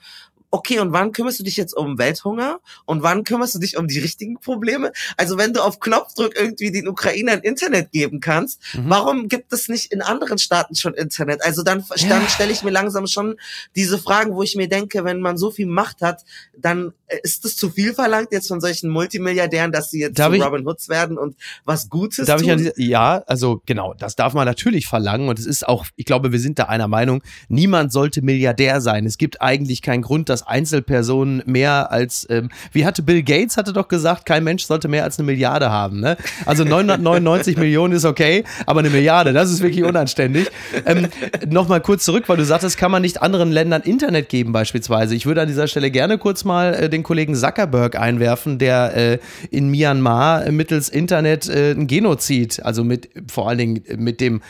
[0.51, 2.61] okay, und wann kümmerst du dich jetzt um Welthunger?
[2.87, 4.93] Und wann kümmerst du dich um die richtigen Probleme?
[5.17, 8.89] Also wenn du auf Knopfdruck irgendwie den Ukrainern Internet geben kannst, Mhm.
[8.89, 11.45] warum gibt es nicht in anderen Staaten schon Internet?
[11.45, 12.09] Also dann, Ja.
[12.09, 13.37] dann stelle ich mir langsam schon
[13.77, 16.25] diese Fragen, wo ich mir denke, wenn man so viel Macht hat,
[16.57, 20.29] dann äh, ist es zu viel verlangt jetzt von solchen Multimilliardären, dass sie jetzt Darf
[20.31, 22.53] zu ich- Robin Hoods werden und was Gutes Darf ich tun?
[22.53, 26.05] an diese, ja, also genau, das darf man natürlich verlangen und es ist auch, ich
[26.05, 29.07] glaube, wir sind da einer Meinung, niemand sollte Milliardär sein.
[29.07, 33.73] Es gibt eigentlich keinen Grund, dass Einzelpersonen mehr als, ähm, wie hatte Bill Gates hatte
[33.73, 36.01] doch gesagt, kein Mensch sollte mehr als eine Milliarde haben.
[36.01, 36.17] Ne?
[36.47, 40.49] Also 999 Millionen ist okay, aber eine Milliarde, das ist wirklich unanständig.
[40.87, 41.09] Ähm,
[41.49, 45.15] Nochmal kurz zurück, weil du sagtest, kann man nicht anderen Ländern Internet geben beispielsweise.
[45.15, 49.19] Ich würde an dieser Stelle gerne kurz mal äh, den Kollegen Zuckerberg einwerfen, der äh,
[49.51, 54.41] in Myanmar mittels Internet äh, ein Genozid, also mit vor allen Dingen mit dem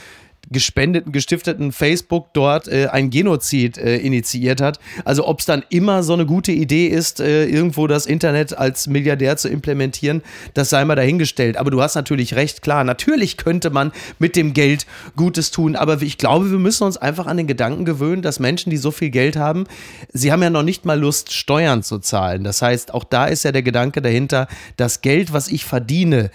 [0.50, 4.78] gespendeten, gestifteten Facebook dort äh, ein Genozid äh, initiiert hat.
[5.04, 8.86] Also ob es dann immer so eine gute Idee ist, äh, irgendwo das Internet als
[8.86, 10.22] Milliardär zu implementieren,
[10.54, 11.56] das sei mal dahingestellt.
[11.56, 16.00] Aber du hast natürlich recht, klar, natürlich könnte man mit dem Geld Gutes tun, aber
[16.02, 19.10] ich glaube, wir müssen uns einfach an den Gedanken gewöhnen, dass Menschen, die so viel
[19.10, 19.64] Geld haben,
[20.12, 22.44] sie haben ja noch nicht mal Lust, Steuern zu zahlen.
[22.44, 26.30] Das heißt, auch da ist ja der Gedanke dahinter, das Geld, was ich verdiene,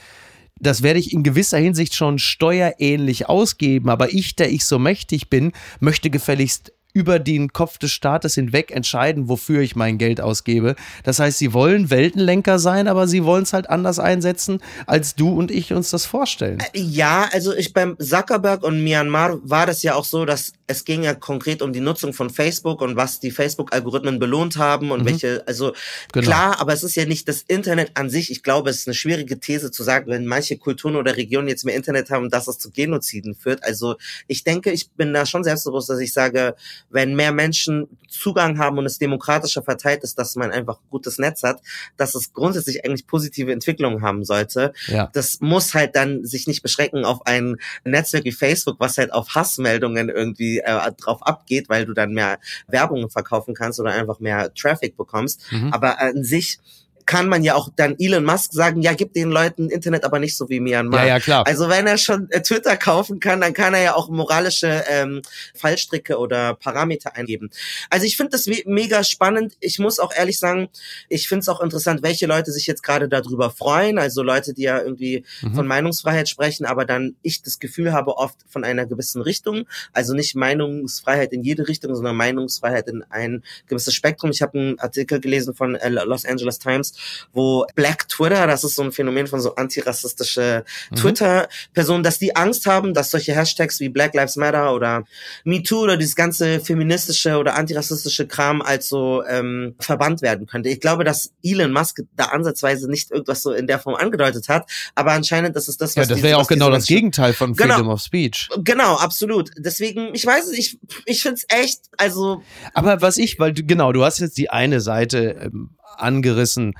[0.63, 5.29] das werde ich in gewisser Hinsicht schon steuerähnlich ausgeben, aber ich, der ich so mächtig
[5.29, 10.75] bin, möchte gefälligst über den Kopf des Staates hinweg entscheiden, wofür ich mein Geld ausgebe.
[11.03, 15.29] Das heißt, sie wollen Weltenlenker sein, aber sie wollen es halt anders einsetzen, als du
[15.29, 16.59] und ich uns das vorstellen.
[16.75, 21.03] Ja, also ich beim Zuckerberg und Myanmar war das ja auch so, dass es ging
[21.03, 25.05] ja konkret um die Nutzung von Facebook und was die Facebook-Algorithmen belohnt haben und Mhm.
[25.05, 25.73] welche, also
[26.11, 26.25] Genau.
[26.27, 28.31] klar, aber es ist ja nicht das Internet an sich.
[28.31, 31.65] Ich glaube, es ist eine schwierige These zu sagen, wenn manche Kulturen oder Regionen jetzt
[31.65, 33.63] mehr Internet haben, dass es zu Genoziden führt.
[33.63, 33.95] Also
[34.27, 36.55] ich denke, ich bin da schon selbstbewusst, dass ich sage,
[36.89, 41.17] wenn mehr Menschen Zugang haben und es demokratischer verteilt ist, dass man einfach ein gutes
[41.17, 41.61] Netz hat,
[41.97, 45.09] dass es grundsätzlich eigentlich positive Entwicklungen haben sollte Ja.
[45.13, 49.29] das muss halt dann sich nicht beschränken auf ein Netzwerk wie Facebook, was halt auf
[49.33, 54.53] Hassmeldungen irgendwie äh, drauf abgeht, weil du dann mehr Werbung verkaufen kannst oder einfach mehr
[54.53, 55.51] Traffic bekommst.
[55.51, 55.73] Mhm.
[55.73, 56.59] Aber an sich
[57.05, 60.37] kann man ja auch dann Elon Musk sagen, ja, gib den Leuten Internet, aber nicht
[60.37, 61.01] so wie Myanmar.
[61.01, 61.45] Ja, ja, klar.
[61.47, 65.21] Also wenn er schon äh, Twitter kaufen kann, dann kann er ja auch moralische ähm,
[65.55, 67.49] Fallstricke oder Parameter eingeben.
[67.89, 69.55] Also ich finde das me mega spannend.
[69.59, 70.69] Ich muss auch ehrlich sagen,
[71.09, 73.97] ich finde es auch interessant, welche Leute sich jetzt gerade darüber freuen.
[73.97, 75.55] Also Leute, die ja irgendwie mhm.
[75.55, 79.65] von Meinungsfreiheit sprechen, aber dann ich das Gefühl habe oft von einer gewissen Richtung.
[79.91, 84.31] Also nicht Meinungsfreiheit in jede Richtung, sondern Meinungsfreiheit in ein gewisses Spektrum.
[84.31, 86.92] Ich habe einen Artikel gelesen von äh, Los Angeles Times,
[87.31, 90.95] wo Black Twitter, das ist so ein Phänomen von so antirassistische mhm.
[90.95, 95.03] Twitter-Personen, dass die Angst haben, dass solche Hashtags wie Black Lives Matter oder
[95.43, 100.69] MeToo oder dieses ganze feministische oder antirassistische Kram als so ähm, verbannt werden könnte.
[100.69, 104.69] Ich glaube, dass Elon Musk da ansatzweise nicht irgendwas so in der Form angedeutet hat,
[104.95, 107.53] aber anscheinend das ist das, was Ja, das wäre ja auch genau das Gegenteil von
[107.53, 107.75] genau.
[107.75, 108.49] Freedom of Speech.
[108.63, 109.51] Genau, absolut.
[109.57, 112.43] Deswegen, ich weiß es, ich, ich finde es echt, also.
[112.73, 116.73] Aber was ich, weil du, genau, du hast jetzt die eine Seite ähm, angerissen.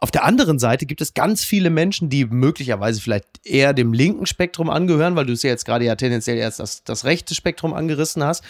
[0.00, 4.26] Auf der anderen Seite gibt es ganz viele Menschen, die möglicherweise vielleicht eher dem linken
[4.26, 7.74] Spektrum angehören, weil du es ja jetzt gerade ja tendenziell erst das, das rechte Spektrum
[7.74, 8.44] angerissen hast.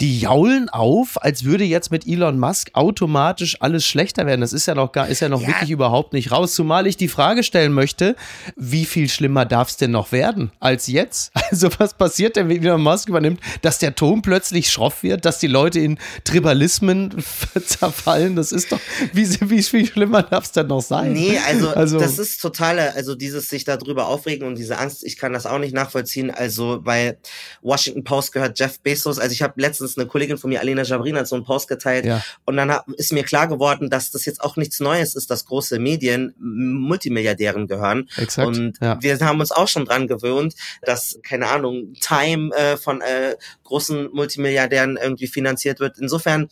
[0.00, 4.42] Die jaulen auf, als würde jetzt mit Elon Musk automatisch alles schlechter werden.
[4.42, 5.48] Das ist ja noch gar, ist ja noch ja.
[5.48, 6.54] wirklich überhaupt nicht raus.
[6.54, 8.14] Zumal ich die Frage stellen möchte,
[8.54, 11.32] wie viel schlimmer darf es denn noch werden als jetzt?
[11.52, 15.38] Also was passiert denn, wenn Elon Musk übernimmt, dass der Ton plötzlich schroff wird, dass
[15.38, 17.22] die Leute in Tribalismen
[17.66, 18.36] zerfallen?
[18.36, 18.80] Das ist doch,
[19.12, 20.91] wie, wie viel schlimmer darf es denn noch sein?
[20.92, 21.12] Sein.
[21.12, 25.16] Nee, also, also das ist totale, also dieses sich darüber aufregen und diese Angst, ich
[25.16, 26.30] kann das auch nicht nachvollziehen.
[26.30, 27.16] Also bei
[27.62, 29.18] Washington Post gehört Jeff Bezos.
[29.18, 32.04] Also ich habe letztens eine Kollegin von mir, Alena Jabrin, hat so einen Post geteilt
[32.04, 32.22] ja.
[32.44, 35.78] und dann ist mir klar geworden, dass das jetzt auch nichts Neues ist, dass große
[35.78, 38.08] Medien Multimilliardären gehören.
[38.18, 38.48] Exakt.
[38.48, 38.98] Und ja.
[39.00, 44.10] wir haben uns auch schon dran gewöhnt, dass, keine Ahnung, Time äh, von äh, großen
[44.12, 45.98] Multimilliardären irgendwie finanziert wird.
[45.98, 46.48] Insofern,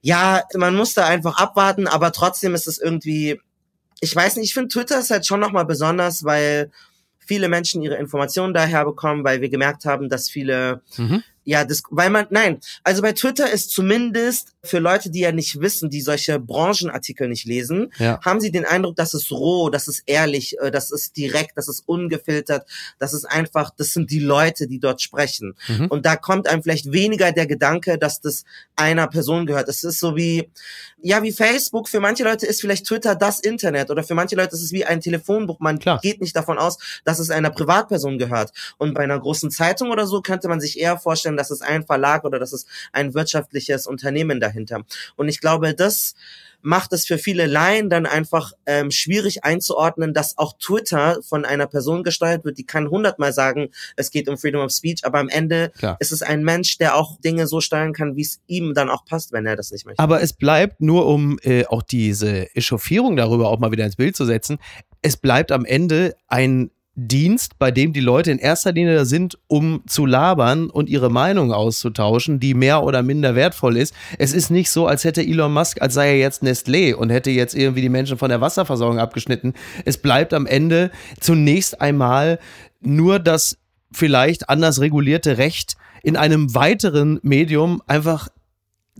[0.00, 3.38] ja, man muss da einfach abwarten, aber trotzdem ist es irgendwie
[4.00, 6.70] ich weiß nicht, ich finde Twitter ist halt schon nochmal besonders, weil
[7.18, 11.22] viele Menschen ihre Informationen daher bekommen, weil wir gemerkt haben, dass viele mhm.
[11.44, 15.60] Ja, das, weil man, nein, also bei Twitter ist zumindest für Leute, die ja nicht
[15.60, 18.20] wissen, die solche Branchenartikel nicht lesen, ja.
[18.22, 21.68] haben sie den Eindruck, dass es roh, dass es ehrlich, äh, dass es direkt, dass
[21.68, 22.66] es ungefiltert,
[22.98, 25.54] dass es einfach, das sind die Leute, die dort sprechen.
[25.68, 25.86] Mhm.
[25.86, 28.44] Und da kommt einem vielleicht weniger der Gedanke, dass das
[28.76, 29.68] einer Person gehört.
[29.68, 30.50] Es ist so wie,
[31.00, 31.88] ja, wie Facebook.
[31.88, 34.84] Für manche Leute ist vielleicht Twitter das Internet oder für manche Leute ist es wie
[34.84, 35.58] ein Telefonbuch.
[35.60, 36.00] Man Klar.
[36.02, 38.52] geht nicht davon aus, dass es einer Privatperson gehört.
[38.76, 41.84] Und bei einer großen Zeitung oder so könnte man sich eher vorstellen, das ist ein
[41.84, 44.84] Verlag oder das ist ein wirtschaftliches Unternehmen dahinter.
[45.16, 46.14] Und ich glaube, das
[46.62, 51.66] macht es für viele Laien dann einfach ähm, schwierig einzuordnen, dass auch Twitter von einer
[51.66, 55.28] Person gesteuert wird, die kann hundertmal sagen, es geht um Freedom of Speech, aber am
[55.28, 55.96] Ende Klar.
[56.00, 59.04] ist es ein Mensch, der auch Dinge so steuern kann, wie es ihm dann auch
[59.04, 60.02] passt, wenn er das nicht möchte.
[60.02, 64.16] Aber es bleibt nur, um äh, auch diese Echauffierung darüber auch mal wieder ins Bild
[64.16, 64.58] zu setzen,
[65.02, 66.70] es bleibt am Ende ein
[67.08, 71.10] Dienst, bei dem die Leute in erster Linie da sind, um zu labern und ihre
[71.10, 73.94] Meinung auszutauschen, die mehr oder minder wertvoll ist.
[74.18, 77.30] Es ist nicht so, als hätte Elon Musk, als sei er jetzt Nestlé und hätte
[77.30, 79.54] jetzt irgendwie die Menschen von der Wasserversorgung abgeschnitten.
[79.86, 82.38] Es bleibt am Ende zunächst einmal
[82.80, 83.56] nur das
[83.92, 88.28] vielleicht anders regulierte Recht in einem weiteren Medium einfach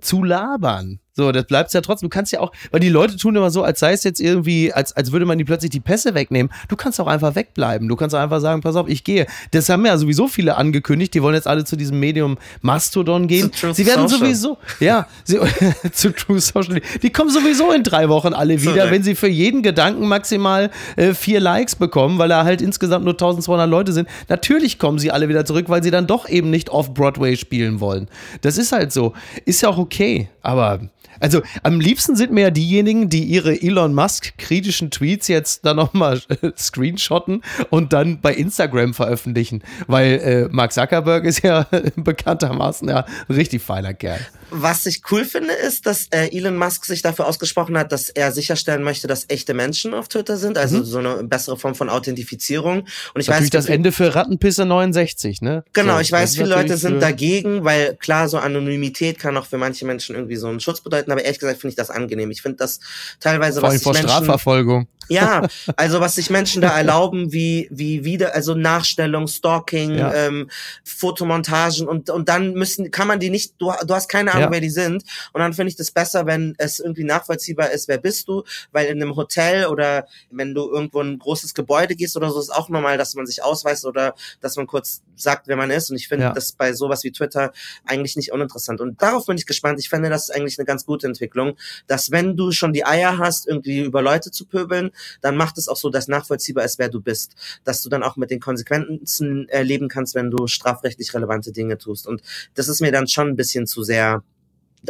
[0.00, 1.00] zu labern.
[1.20, 2.08] So, das bleibt ja trotzdem.
[2.08, 4.72] Du kannst ja auch, weil die Leute tun immer so, als sei es jetzt irgendwie,
[4.72, 6.50] als, als würde man die plötzlich die Pässe wegnehmen.
[6.68, 7.88] Du kannst auch einfach wegbleiben.
[7.88, 9.26] Du kannst auch einfach sagen, pass auf, ich gehe.
[9.50, 11.12] Das haben ja sowieso viele angekündigt.
[11.12, 13.50] Die wollen jetzt alle zu diesem Medium Mastodon gehen.
[13.52, 14.26] Sie werden Social.
[14.26, 15.38] sowieso, ja, sie,
[15.92, 16.80] zu True Social.
[17.02, 20.70] Die kommen sowieso in drei Wochen alle wieder, so, wenn sie für jeden Gedanken maximal
[20.96, 24.08] äh, vier Likes bekommen, weil da halt insgesamt nur 1200 Leute sind.
[24.30, 27.80] Natürlich kommen sie alle wieder zurück, weil sie dann doch eben nicht off Broadway spielen
[27.80, 28.08] wollen.
[28.40, 29.12] Das ist halt so.
[29.44, 30.80] Ist ja auch okay, aber
[31.20, 35.76] also am liebsten sind mir ja diejenigen, die ihre Elon Musk kritischen Tweets jetzt dann
[35.76, 42.88] nochmal äh, screenshotten und dann bei Instagram veröffentlichen, weil äh, Mark Zuckerberg ist ja bekanntermaßen
[42.88, 44.20] ja ein richtig feiler Kerl.
[44.50, 48.32] Was ich cool finde, ist, dass äh, Elon Musk sich dafür ausgesprochen hat, dass er
[48.32, 50.84] sicherstellen möchte, dass echte Menschen auf Twitter sind, also mhm.
[50.84, 52.80] so eine bessere Form von Authentifizierung.
[52.80, 55.64] Und ich natürlich weiß, das Ende für Rattenpisse 69, ne?
[55.72, 59.58] Genau, so, ich weiß, viele Leute sind dagegen, weil klar, so Anonymität kann auch für
[59.58, 62.30] manche Menschen irgendwie so einen Schutz bedeuten, aber ehrlich gesagt finde ich das angenehm.
[62.30, 62.80] Ich finde das
[63.20, 64.88] teilweise Vor was vor Menschen, Strafverfolgung.
[65.10, 70.14] Ja, also was sich Menschen da erlauben, wie wie wieder also Nachstellung, Stalking, ja.
[70.14, 70.48] ähm,
[70.84, 74.50] Fotomontagen und und dann müssen kann man die nicht du, du hast keine Ahnung ja.
[74.52, 75.02] wer die sind.
[75.32, 78.86] Und dann finde ich das besser, wenn es irgendwie nachvollziehbar ist, wer bist du, weil
[78.86, 82.54] in einem Hotel oder wenn du irgendwo in ein großes Gebäude gehst oder so, ist
[82.54, 85.90] auch normal, dass man sich ausweist oder dass man kurz sagt, wer man ist.
[85.90, 86.32] Und ich finde Ja.
[86.32, 87.52] das bei sowas wie Twitter
[87.84, 88.80] eigentlich nicht uninteressant.
[88.80, 89.78] Und darauf bin ich gespannt.
[89.78, 91.56] Ich finde, das ist eigentlich eine ganz gute Entwicklung,
[91.86, 95.68] dass wenn du schon die Eier hast, irgendwie über Leute zu pöbeln, dann macht es
[95.68, 97.34] auch so, dass nachvollziehbar ist, wer du bist.
[97.64, 101.78] Dass du dann auch mit den Konsequenzen äh, leben kannst, wenn du strafrechtlich relevante Dinge
[101.78, 102.06] tust.
[102.06, 102.22] Und
[102.54, 104.22] das ist mir dann schon ein bisschen zu sehr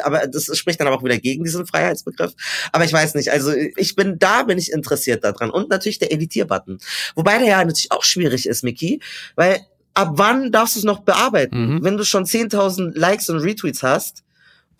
[0.03, 2.33] aber das spricht dann aber auch wieder gegen diesen Freiheitsbegriff.
[2.73, 5.51] Aber ich weiß nicht, also ich bin, da bin ich interessiert daran.
[5.51, 6.79] Und natürlich der Editierbutton.
[7.17, 9.01] Wobei der ja natürlich auch schwierig ist, Miki,
[9.35, 9.61] weil
[9.95, 11.77] ab wann darfst du es noch bearbeiten?
[11.77, 11.85] Mhm.
[11.85, 14.25] Wenn du schon 10.000 Likes und Retweets hast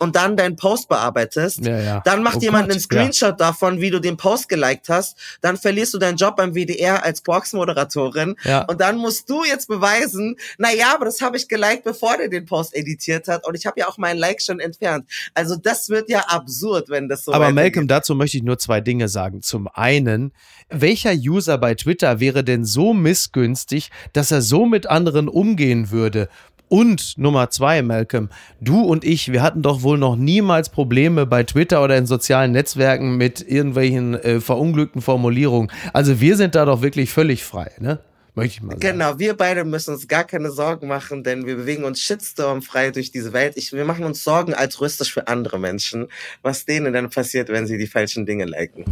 [0.01, 2.01] und dann deinen Post bearbeitest, Ja, ja.
[2.03, 5.57] dann macht Oh jemand Gott, einen Screenshot davon, wie du den Post geliked hast, dann
[5.57, 8.63] verlierst du deinen Job beim WDR als Quarks-Moderatorin Ja.
[8.63, 12.29] und dann musst du jetzt beweisen, na ja, aber das habe ich geliked, bevor der
[12.29, 15.05] den Post editiert hat und ich habe ja auch meinen Like schon entfernt.
[15.35, 17.51] Also das wird ja absurd, wenn das so Aber.
[17.51, 19.41] Malcolm, dazu möchte ich nur zwei Dinge sagen.
[19.43, 20.31] Zum einen,
[20.69, 26.27] welcher User bei Twitter wäre denn so missgünstig, dass er so mit anderen umgehen würde?
[26.71, 28.29] Und Nummer zwei, Malcolm,
[28.61, 32.53] du und ich, wir hatten doch wohl noch niemals Probleme bei Twitter oder in sozialen
[32.53, 35.69] Netzwerken mit irgendwelchen äh, verunglückten Formulierungen.
[35.91, 37.99] Also wir sind da doch wirklich völlig frei, ne?
[38.35, 38.79] Möchte ich mal sagen.
[38.79, 43.11] Genau, wir beide müssen uns gar keine Sorgen machen, denn wir bewegen uns shitstormfrei durch
[43.11, 43.57] diese Welt.
[43.57, 46.07] Ich, wir machen uns Sorgen altruistisch für andere Menschen,
[46.41, 48.85] was denen dann passiert, wenn sie die falschen Dinge liken.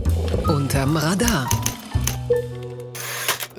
[0.50, 1.48] Unterm Radar.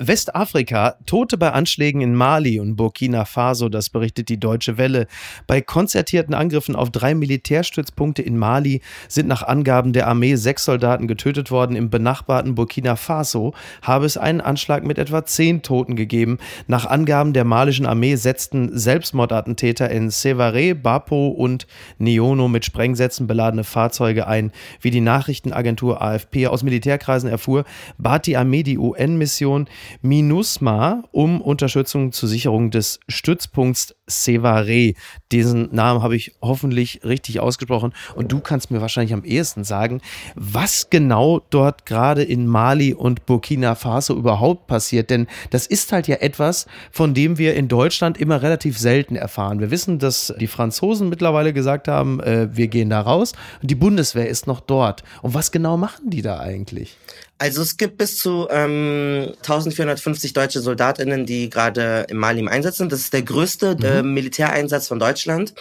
[0.03, 5.05] Westafrika, Tote bei Anschlägen in Mali und Burkina Faso, das berichtet die Deutsche Welle.
[5.45, 11.07] Bei konzertierten Angriffen auf drei Militärstützpunkte in Mali sind nach Angaben der Armee sechs Soldaten
[11.07, 11.75] getötet worden.
[11.75, 16.39] Im benachbarten Burkina Faso habe es einen Anschlag mit etwa zehn Toten gegeben.
[16.65, 21.67] Nach Angaben der malischen Armee setzten Selbstmordattentäter in Sevare, Bapo und
[21.99, 24.51] Niono mit Sprengsätzen beladene Fahrzeuge ein.
[24.79, 27.65] Wie die Nachrichtenagentur AFP aus Militärkreisen erfuhr,
[27.99, 29.67] bat die Armee die UN-Mission
[30.01, 34.93] MINUSMA um Unterstützung zur Sicherung des Stützpunkts Sevare.
[35.31, 40.01] Diesen Namen habe ich hoffentlich richtig ausgesprochen und du kannst mir wahrscheinlich am ehesten sagen,
[40.35, 45.09] was genau dort gerade in Mali und Burkina Faso überhaupt passiert.
[45.09, 49.59] Denn das ist halt ja etwas, von dem wir in Deutschland immer relativ selten erfahren.
[49.59, 53.75] Wir wissen, dass die Franzosen mittlerweile gesagt haben, äh, wir gehen da raus und die
[53.75, 55.03] Bundeswehr ist noch dort.
[55.21, 56.97] Und was genau machen die da eigentlich?
[57.41, 62.77] Also es gibt bis zu ähm, 1450 deutsche SoldatInnen, die gerade im Mali im Einsatz
[62.77, 62.91] sind.
[62.91, 65.55] Das ist der größte äh, Militäreinsatz von Deutschland.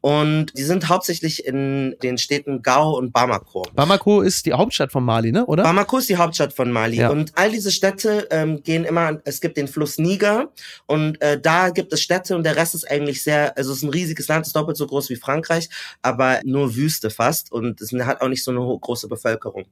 [0.00, 3.66] Und die sind hauptsächlich in den Städten Gao und Bamako.
[3.74, 5.44] Bamako ist die Hauptstadt von Mali, ne?
[5.44, 5.64] Oder?
[5.64, 7.10] Bamako ist die Hauptstadt von Mali Ja.
[7.10, 10.48] und all diese Städte ähm, gehen immer, es gibt den Fluss Niger
[10.86, 13.82] und äh, da gibt es Städte und der Rest ist eigentlich sehr, also es ist
[13.82, 15.68] ein riesiges Land, ist doppelt so groß wie Frankreich,
[16.00, 19.66] aber nur Wüste fast und es hat auch nicht so eine große Bevölkerung.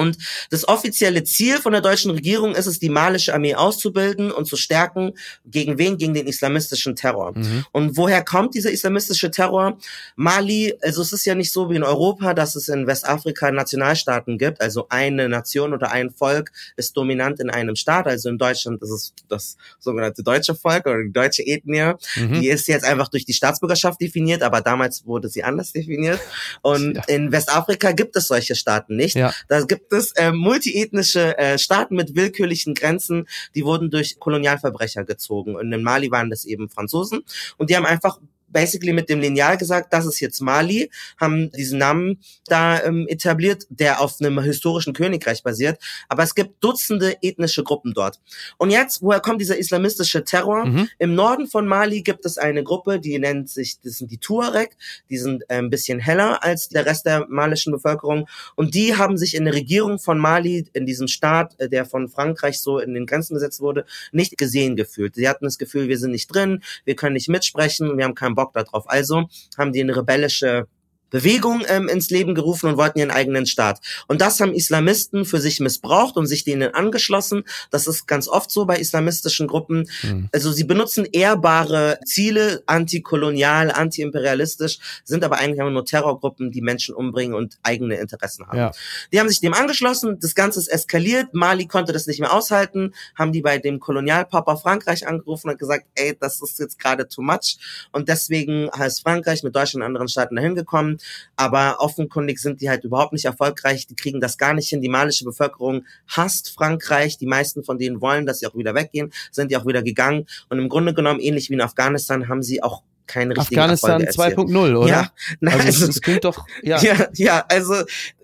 [0.00, 0.18] Und
[0.50, 4.56] das offizielle Ziel von der deutschen Regierung ist es, die malische Armee auszubilden und zu
[4.56, 5.12] stärken.
[5.44, 5.98] Gegen wen?
[5.98, 7.32] Gegen den islamistischen Terror.
[7.36, 7.64] Mhm.
[7.72, 9.78] Und woher kommt dieser islamistische Terror?
[10.16, 14.38] Mali, also es ist ja nicht so wie in Europa, dass es in Westafrika Nationalstaaten
[14.38, 14.60] gibt.
[14.60, 18.06] Also eine Nation oder ein Volk ist dominant in einem Staat.
[18.06, 21.92] Also in Deutschland ist es das sogenannte deutsche Volk oder die deutsche Ethnie.
[22.16, 22.40] Mhm.
[22.40, 26.20] Die ist jetzt einfach durch die Staatsbürgerschaft definiert, aber damals wurde sie anders definiert.
[26.62, 27.02] Und Ja.
[27.08, 29.14] in Westafrika gibt es solche Staaten nicht.
[29.16, 29.32] Ja.
[29.48, 35.56] Da gibt es äh, multiethnische äh, Staaten mit willkürlichen Grenzen, die wurden durch Kolonialverbrecher gezogen.
[35.56, 37.22] Und in Mali waren das eben Franzosen.
[37.56, 38.18] Und die haben einfach
[38.50, 43.66] basically mit dem Lineal gesagt, das ist jetzt Mali, haben diesen Namen da ähm, etabliert,
[43.70, 45.80] der auf einem historischen Königreich basiert.
[46.08, 48.20] Aber es gibt Dutzende ethnische Gruppen dort.
[48.58, 50.66] Und jetzt, woher kommt dieser islamistische Terror?
[50.66, 50.88] Mhm.
[50.98, 54.76] Im Norden von Mali gibt es eine Gruppe, die nennt sich, das sind die Tuareg,
[55.08, 59.16] die sind äh, ein bisschen heller als der Rest der malischen Bevölkerung und die haben
[59.16, 62.94] sich in der Regierung von Mali, in diesem Staat, äh, der von Frankreich so in
[62.94, 65.14] den Grenzen gesetzt wurde, nicht gesehen gefühlt.
[65.14, 68.34] Sie hatten das Gefühl, wir sind nicht drin, wir können nicht mitsprechen, wir haben keinen
[68.40, 68.88] Bock darauf.
[68.88, 70.66] Also haben die eine rebellische
[71.10, 73.80] Bewegung ähm, ins Leben gerufen und wollten ihren eigenen Staat.
[74.06, 77.44] Und das haben Islamisten für sich missbraucht und sich denen angeschlossen.
[77.70, 79.88] Das ist ganz oft so bei islamistischen Gruppen.
[80.02, 80.28] Mhm.
[80.32, 87.34] Also sie benutzen ehrbare Ziele, antikolonial, antiimperialistisch, sind aber eigentlich nur Terrorgruppen, die Menschen umbringen
[87.34, 88.58] und eigene Interessen haben.
[88.58, 88.72] Ja.
[89.12, 92.94] Die haben sich dem angeschlossen, das Ganze ist eskaliert, Mali konnte das nicht mehr aushalten,
[93.14, 97.22] haben die bei dem Kolonialpapa Frankreich angerufen und gesagt, ey, das ist jetzt gerade too
[97.22, 97.58] much.
[97.92, 100.98] Und deswegen ist Frankreich mit Deutschland und anderen Staaten dahin gekommen.
[101.36, 104.80] Aber offenkundig sind die halt überhaupt nicht erfolgreich, die kriegen das gar nicht hin.
[104.80, 109.12] Die malische Bevölkerung hasst Frankreich, die meisten von denen wollen, dass sie auch wieder weggehen,
[109.30, 110.26] sind die auch wieder gegangen.
[110.48, 114.28] Und im Grunde genommen, ähnlich wie in Afghanistan, haben sie auch keine richtigen Afghanistan Erfolge
[114.28, 114.48] erzielt.
[114.48, 114.88] 2.0, oder?
[114.88, 116.80] Ja, nein, Also, also, es, es klingt doch, ja.
[116.80, 117.08] ja.
[117.14, 117.74] ja, also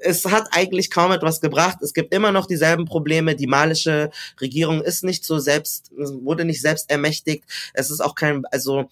[0.00, 1.78] es hat eigentlich kaum etwas gebracht.
[1.82, 3.34] Es gibt immer noch dieselben Probleme.
[3.34, 4.10] Die malische
[4.40, 7.44] Regierung ist nicht so selbst, wurde nicht selbst ermächtigt.
[7.74, 8.88] Es ist auch kein, also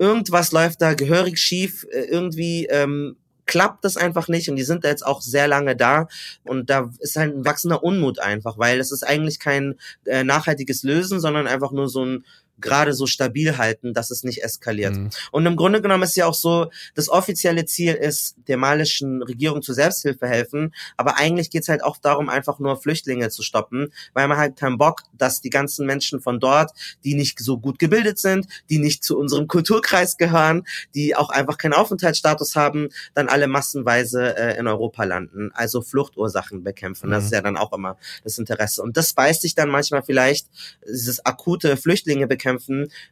[0.00, 1.86] irgendwas läuft da gehörig schief.
[1.92, 3.16] Äh, Irgendwie ähm,
[3.46, 6.06] klappt das einfach nicht und die sind da jetzt auch sehr lange da
[6.44, 9.74] und da ist halt ein wachsender Unmut einfach, weil es ist eigentlich kein
[10.06, 12.24] äh, nachhaltiges Lösen, sondern einfach nur so ein
[12.60, 14.96] gerade so stabil halten, dass es nicht eskaliert.
[14.96, 15.10] Mhm.
[15.32, 19.62] Und im Grunde genommen ist ja auch so, das offizielle Ziel ist, der malischen Regierung
[19.62, 24.28] zur Selbsthilfe helfen, aber eigentlich geht's halt auch darum, einfach nur Flüchtlinge zu stoppen, weil
[24.28, 26.72] man halt keinen Bock, dass die ganzen Menschen von dort,
[27.04, 31.58] die nicht so gut gebildet sind, die nicht zu unserem Kulturkreis gehören, die auch einfach
[31.58, 37.10] keinen Aufenthaltsstatus haben, dann alle massenweise äh, in Europa landen, also Fluchtursachen bekämpfen.
[37.10, 37.26] Das Mhm.
[37.26, 38.82] ist ja dann auch immer das Interesse.
[38.82, 40.48] Und das beißt sich dann manchmal vielleicht,
[40.86, 42.49] dieses akute Flüchtlinge bekämpfen,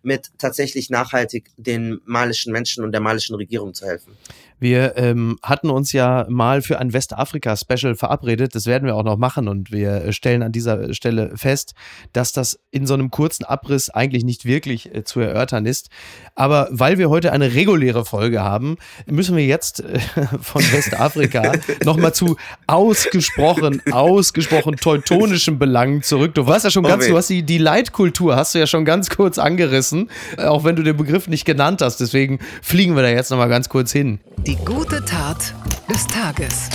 [0.02, 4.16] mit tatsächlich nachhaltig den malischen Menschen und der malischen Regierung zu helfen.
[4.60, 8.54] Wir ähm, hatten uns ja mal für ein Westafrika-Special verabredet.
[8.54, 11.74] Das werden wir auch noch machen und wir äh, stellen an dieser Stelle fest,
[12.12, 15.90] dass das in so einem kurzen Abriss eigentlich nicht wirklich äh, zu erörtern ist.
[16.34, 19.98] Aber weil wir heute eine reguläre Folge haben, müssen wir jetzt äh,
[20.40, 21.52] von Westafrika
[21.84, 22.36] nochmal zu
[22.66, 26.34] ausgesprochen, ausgesprochen teutonischen Belangen zurück.
[26.34, 27.10] Du warst ja schon Oh ganz, weh.
[27.10, 30.76] du hast die, die Leitkultur, hast du ja schon ganz kurz angerissen, äh, auch wenn
[30.76, 31.98] du den Begriff nicht genannt hast.
[31.98, 34.20] Deswegen fliegen wir da jetzt nochmal ganz kurz hin.
[34.48, 35.52] Die gute Tat
[35.90, 36.70] des Tages.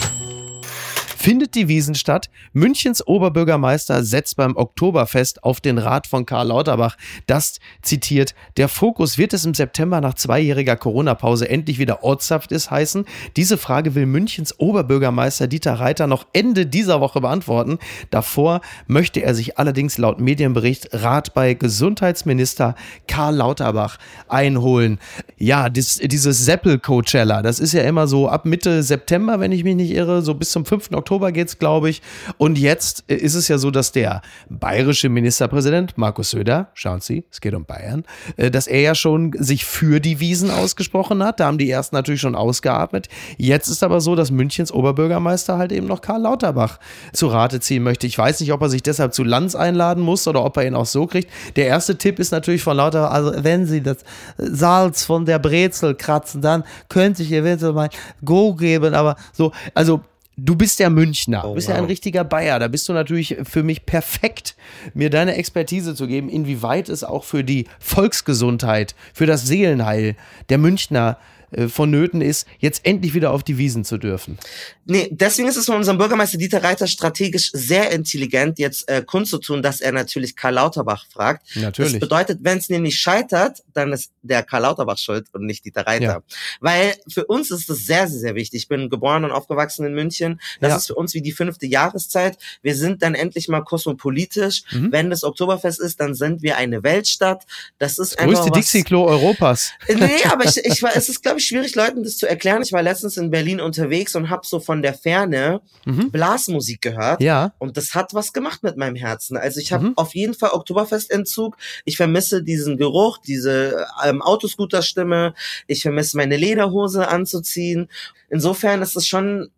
[1.23, 2.29] Findet die Wiesen statt.
[2.51, 6.97] Münchens Oberbürgermeister setzt beim Oktoberfest auf den Rat von Karl Lauterbach.
[7.27, 12.71] Das zitiert, der Fokus wird es im September nach zweijähriger Corona-Pause endlich wieder ortshaft ist
[12.71, 13.05] heißen.
[13.37, 17.79] Diese Frage will Münchens Oberbürgermeister Dieter Reiter noch Ende dieser Woche beantworten.
[18.09, 22.75] Davor möchte er sich allerdings laut Medienbericht Rat bei Gesundheitsminister
[23.07, 23.97] Karl Lauterbach
[24.27, 24.99] einholen.
[25.37, 29.77] Ja, dies, dieses Seppel-Coachella, das ist ja immer so ab Mitte September, wenn ich mich
[29.77, 30.91] nicht irre, so bis zum 5.
[30.91, 32.01] Oktober geht's, glaube ich.
[32.37, 37.25] Und jetzt äh, ist es ja so, dass der bayerische Ministerpräsident Markus Söder, schauen Sie,
[37.31, 38.03] es geht um Bayern,
[38.37, 41.39] äh, dass er ja schon sich für die Wiesen ausgesprochen hat.
[41.39, 43.07] Da haben die ersten natürlich schon ausgeatmet.
[43.37, 46.79] Jetzt ist aber so, dass Münchens Oberbürgermeister halt eben noch Karl Lauterbach
[47.13, 48.07] zu Rate ziehen möchte.
[48.07, 50.75] Ich weiß nicht, ob er sich deshalb zu Lanz einladen muss oder ob er ihn
[50.75, 51.29] auch so kriegt.
[51.55, 53.97] Der erste Tipp ist natürlich von Lauterbach, also wenn Sie das
[54.37, 57.89] Salz von der Brezel kratzen, dann könnte ich eventuell mal
[58.23, 60.01] Go geben, aber so, also
[60.35, 62.59] Du bist ja Münchner, Oh, du bist ja ein richtiger Bayer.
[62.59, 64.55] Da bist du natürlich für mich perfekt,
[64.93, 70.15] mir deine Expertise zu geben, inwieweit es auch für die Volksgesundheit, für das Seelenheil
[70.49, 71.17] der Münchner
[71.51, 74.37] äh, vonnöten ist, jetzt endlich wieder auf die Wiesen zu dürfen.
[74.85, 79.61] Nee, deswegen ist es von unserem Bürgermeister Dieter Reiter strategisch sehr intelligent, jetzt äh, kundzutun,
[79.61, 81.47] dass er natürlich Karl Lauterbach fragt.
[81.55, 81.99] Das Natürlich.
[81.99, 86.03] bedeutet, wenn es nämlich scheitert, dann ist der Karl Lauterbach schuld und nicht Dieter Reiter.
[86.03, 86.21] Ja.
[86.59, 88.63] Weil für uns ist das sehr, sehr, sehr wichtig.
[88.63, 90.39] Ich bin geboren und aufgewachsen in München.
[90.59, 90.77] Das Ja.
[90.77, 92.37] ist für uns wie die fünfte Jahreszeit.
[92.61, 94.63] Wir sind dann endlich mal kosmopolitisch.
[94.71, 94.91] Mhm.
[94.91, 97.43] Wenn das Oktoberfest ist, dann sind wir eine Weltstadt.
[97.77, 99.71] Das ist einfach Größte Dixie-Klo Europas.
[99.87, 102.61] Nee, aber ich, ich war, es ist, glaube ich, schwierig, Leuten das zu erklären.
[102.61, 106.11] Ich war letztens in Berlin unterwegs und habe so von der Ferne Mhm.
[106.11, 107.21] Blasmusik gehört.
[107.21, 107.53] Ja.
[107.59, 109.35] Und das hat was gemacht mit meinem Herzen.
[109.37, 109.93] Also ich habe Mhm.
[109.97, 111.57] auf jeden Fall Oktoberfestentzug.
[111.85, 115.33] Ich vermisse diesen Geruch, diese ähm, Autoscooter-Stimme.
[115.67, 117.89] Ich vermisse meine Lederhose anzuziehen.
[118.29, 119.49] Insofern ist es schon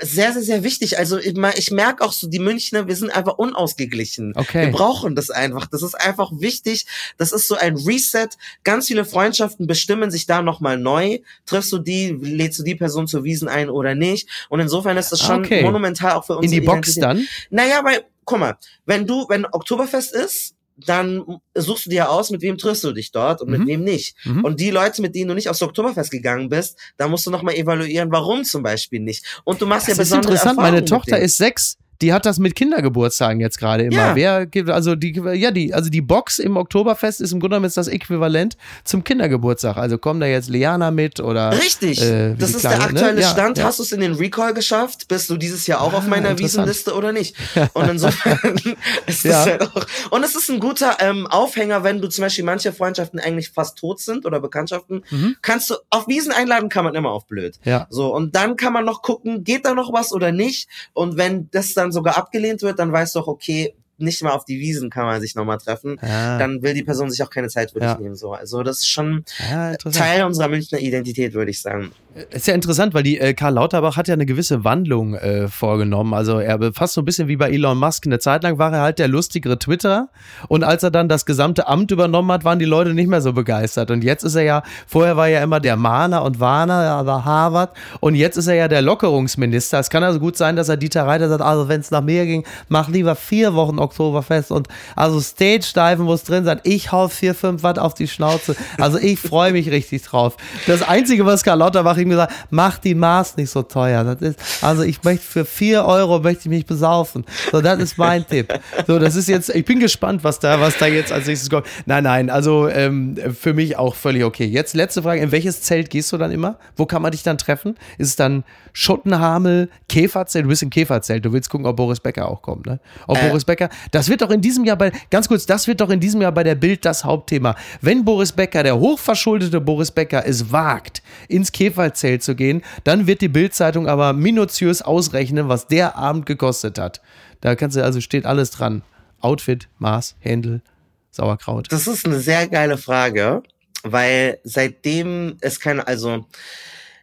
[0.00, 0.98] sehr, sehr, sehr wichtig.
[0.98, 4.32] Also ich, ich merke auch so, die Münchner, wir sind einfach unausgeglichen.
[4.36, 4.66] Okay.
[4.66, 5.66] Wir brauchen das einfach.
[5.66, 6.86] Das ist einfach wichtig.
[7.16, 8.28] Das ist so ein Reset.
[8.64, 11.18] Ganz viele Freundschaften bestimmen sich da nochmal neu.
[11.46, 14.28] Triffst du die, lädst du die Person zur Wiesen ein oder nicht?
[14.48, 15.62] Und insofern ist das schon Okay.
[15.62, 16.46] monumental auch für uns.
[16.46, 17.26] In die Box dann?
[17.50, 20.54] Naja, weil, guck mal, wenn du, wenn Oktoberfest ist,
[20.86, 23.58] dann suchst du dir aus, mit wem triffst du dich dort und Mhm.
[23.58, 24.16] mit wem nicht.
[24.24, 24.44] Mhm.
[24.44, 27.54] Und die Leute, mit denen du nicht aufs Oktoberfest gegangen bist, da musst du nochmal
[27.54, 29.40] evaluieren, warum zum Beispiel nicht.
[29.44, 30.58] Und du machst Das ja ist besondere interessant.
[30.58, 31.76] Erfahrungen Meine Tochter ist sechs.
[32.00, 33.96] Die hat das mit Kindergeburtstagen jetzt gerade immer.
[33.96, 34.14] Ja.
[34.16, 37.64] Wer gibt, also die, ja, die, also die Box im Oktoberfest ist im Grunde genommen
[37.64, 39.76] jetzt das Äquivalent zum Kindergeburtstag.
[39.76, 41.52] Also kommen da jetzt Liana mit oder.
[41.58, 43.26] Richtig, äh, das ist Kleine, der aktuelle ne?
[43.26, 43.58] Stand.
[43.58, 43.64] ja.
[43.64, 45.08] Hast du es in den Recall geschafft?
[45.08, 46.38] Bist du dieses Jahr auch Ah, auf meiner.
[46.38, 47.34] Wiesenliste oder nicht?
[47.72, 48.38] Und insofern
[49.06, 49.30] ist Ja.
[49.32, 49.86] das halt auch.
[50.10, 53.78] Und es ist ein guter ähm, Aufhänger, wenn du zum Beispiel manche Freundschaften eigentlich fast
[53.78, 55.02] tot sind oder Bekanntschaften.
[55.10, 55.36] Mhm.
[55.42, 57.58] Kannst du auf Wiesen einladen, kann man immer auf blöd.
[57.64, 57.86] Ja.
[57.90, 60.68] So, und dann kann man noch gucken, geht da noch was oder nicht?
[60.92, 64.44] Und wenn das dann sogar abgelehnt wird, dann weißt du auch, okay, nicht mal auf
[64.44, 66.38] die Wiesen kann man sich nochmal treffen, Ja.
[66.38, 67.98] dann will die Person sich auch keine Zeit wirklich Ja.
[67.98, 68.14] nehmen.
[68.14, 68.32] So.
[68.32, 69.74] Also das ist schon Ja.
[69.76, 71.92] Teil unserer Münchner Identität, würde ich sagen.
[72.30, 76.14] Ist ja interessant, weil die äh, Karl Lauterbach hat ja eine gewisse Wandlung äh, vorgenommen.
[76.14, 78.06] Also er fast so ein bisschen wie bei Elon Musk.
[78.06, 80.08] Eine Zeit lang war er halt der lustigere Twitter
[80.48, 83.32] und als er dann das gesamte Amt übernommen hat, waren die Leute nicht mehr so
[83.32, 83.90] begeistert.
[83.92, 87.24] Und jetzt ist er ja, vorher war er ja immer der Mahner und Warner, aber
[87.24, 89.78] Harvard und jetzt ist er ja der Lockerungsminister.
[89.78, 92.26] Es kann also gut sein, dass er Dieter Reiter sagt, also wenn es nach mir
[92.26, 96.60] ging, mach lieber vier Wochen Oktoberfest und also Stage-Diven muss drin sein.
[96.64, 98.54] Ich hau vier, fünf Watt auf die Schnauze.
[98.78, 100.36] Also ich freue mich richtig drauf.
[100.66, 104.04] Das Einzige, was Karl Lauterbach ihm gesagt hat, mach die Maß nicht so teuer.
[104.04, 107.24] Das ist, also ich möchte für vier Euro möchte ich mich besaufen.
[107.50, 108.52] So, das ist mein Tipp.
[108.86, 111.66] So, das ist jetzt, ich bin gespannt, was da, was da jetzt als nächstes kommt.
[111.86, 114.44] Nein, nein, also ähm, für mich auch völlig okay.
[114.44, 116.58] Jetzt letzte Frage, in welches Zelt gehst du dann immer?
[116.76, 117.76] Wo kann man dich dann treffen?
[117.98, 120.44] Ist es dann Schottenhamel, Käferzelt?
[120.44, 122.80] Du bist im Käferzelt, du willst gucken, ob Boris Becker auch kommt, ne?
[123.06, 125.90] Ob Boris Becker, das wird doch in diesem Jahr bei, ganz kurz, das wird doch
[125.90, 127.54] in diesem Jahr bei der Bild das Hauptthema.
[127.80, 133.20] Wenn Boris Becker, der hochverschuldete Boris Becker, es wagt, ins Käferzelt zu gehen, dann wird
[133.20, 137.00] die Bild-Zeitung aber minutiös ausrechnen, was der Abend gekostet hat.
[137.40, 138.82] Da kannst du, also steht alles dran.
[139.20, 140.62] Outfit, Maß, Händel,
[141.10, 141.66] Sauerkraut.
[141.70, 143.42] Das ist eine sehr geile Frage,
[143.82, 146.26] weil seitdem es keine, also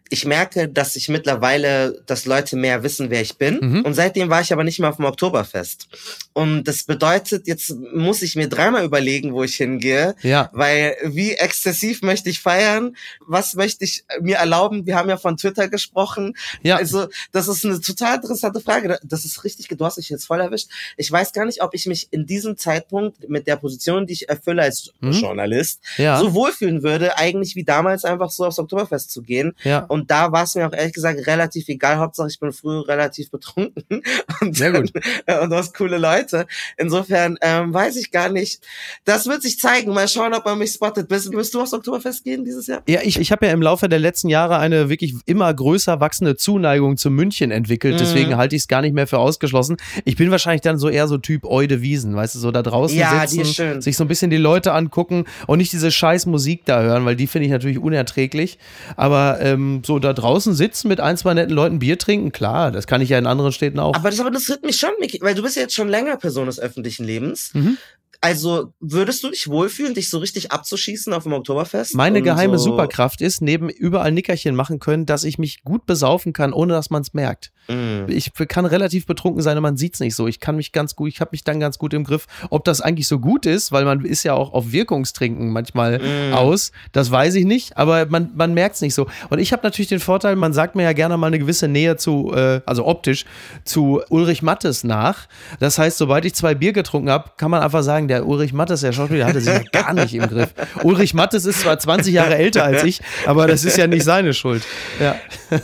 [0.09, 3.59] ich merke, dass ich mittlerweile, dass Leute mehr wissen, wer ich bin.
[3.59, 3.81] Mhm.
[3.81, 5.87] Und seitdem war ich aber nicht mehr auf dem Oktoberfest.
[6.33, 10.15] Und das bedeutet, jetzt muss ich mir dreimal überlegen, wo ich hingehe.
[10.21, 10.49] Ja.
[10.53, 12.95] Weil wie exzessiv möchte ich feiern?
[13.21, 14.85] Was möchte ich mir erlauben?
[14.85, 16.35] Wir haben ja von Twitter gesprochen.
[16.61, 16.75] Ja.
[16.75, 18.99] Also das ist eine total interessante Frage.
[19.03, 20.69] Das ist richtig, du hast mich jetzt voll erwischt.
[20.97, 24.29] Ich weiß gar nicht, ob ich mich in diesem Zeitpunkt mit der Position, die ich
[24.29, 25.11] erfülle als Mhm.
[25.13, 26.19] Journalist, Ja.
[26.19, 29.55] so wohlfühlen würde, eigentlich wie damals einfach so aufs Oktoberfest zu gehen.
[29.63, 29.79] Ja.
[29.79, 31.97] Und da war es mir auch ehrlich gesagt relativ egal.
[31.97, 33.83] Hauptsache, ich bin früher relativ betrunken.
[34.41, 34.91] Und, Sehr gut.
[35.41, 36.45] und du hast coole Leute.
[36.77, 38.61] Insofern ähm, weiß ich gar nicht.
[39.05, 39.93] Das wird sich zeigen.
[39.93, 41.07] Mal schauen, ob man mich spottet.
[41.07, 42.81] Bist, wirst du aufs Oktoberfest gehen dieses Jahr?
[42.87, 46.35] Ja, ich, ich habe ja im Laufe der letzten Jahre eine wirklich immer größer wachsende
[46.35, 47.95] Zuneigung zu München entwickelt.
[47.95, 47.99] Mhm.
[47.99, 49.77] Deswegen halte ich es gar nicht mehr für ausgeschlossen.
[50.03, 52.97] Ich bin wahrscheinlich dann so eher so Typ Eude Wiesen, weißt du, so da draußen
[52.97, 53.81] Ja, die sitzen, ist schön.
[53.81, 57.15] sich so ein bisschen die Leute angucken und nicht diese scheiß Musik da hören, weil
[57.15, 58.57] die finde ich natürlich unerträglich.
[58.95, 62.87] Aber ähm, so da draußen sitzen mit ein, zwei netten Leuten Bier trinken, klar, das
[62.87, 63.95] kann ich ja in anderen Städten auch.
[63.95, 66.17] Aber das, aber das tritt mich schon, Miki, weil du bist ja jetzt schon länger
[66.17, 67.51] Person des öffentlichen Lebens.
[67.53, 67.77] Mhm.
[68.25, 71.93] Also würdest du dich wohlfühlen, dich so richtig abzuschießen auf dem Oktoberfest?
[71.93, 76.33] Meine geheime so, Superkraft ist, neben überall Nickerchen machen können, dass ich mich gut besaufen
[76.33, 77.51] kann, ohne dass man es merkt.
[77.67, 78.07] Mm.
[78.07, 80.27] Ich kann relativ betrunken sein und man sieht es nicht so.
[80.27, 82.25] Ich kann mich ganz gut, ich habe mich dann ganz gut im Griff.
[82.49, 86.33] Ob das eigentlich so gut ist, weil man ist ja auch auf Wirkungstrinken manchmal Mm.
[86.33, 89.07] aus, das weiß ich nicht, aber man, man merkt es nicht so.
[89.29, 91.95] Und ich habe natürlich den Vorteil, man sagt mir ja gerne mal eine gewisse Nähe
[91.97, 93.25] zu, äh, also optisch,
[93.63, 95.27] zu Ulrich Mattes nach.
[95.59, 98.81] Das heißt, sobald ich zwei Bier getrunken habe, kann man einfach sagen, der Ulrich Mattes,
[98.81, 100.49] der Schauspieler, hatte sich ja gar nicht im Griff.
[100.83, 104.33] Ulrich Mattes ist zwar 20 Jahre älter als ich, aber das ist ja nicht seine
[104.33, 104.63] Schuld.
[104.99, 105.15] Ja.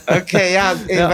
[0.07, 1.11] Okay, ja, äh, Ja.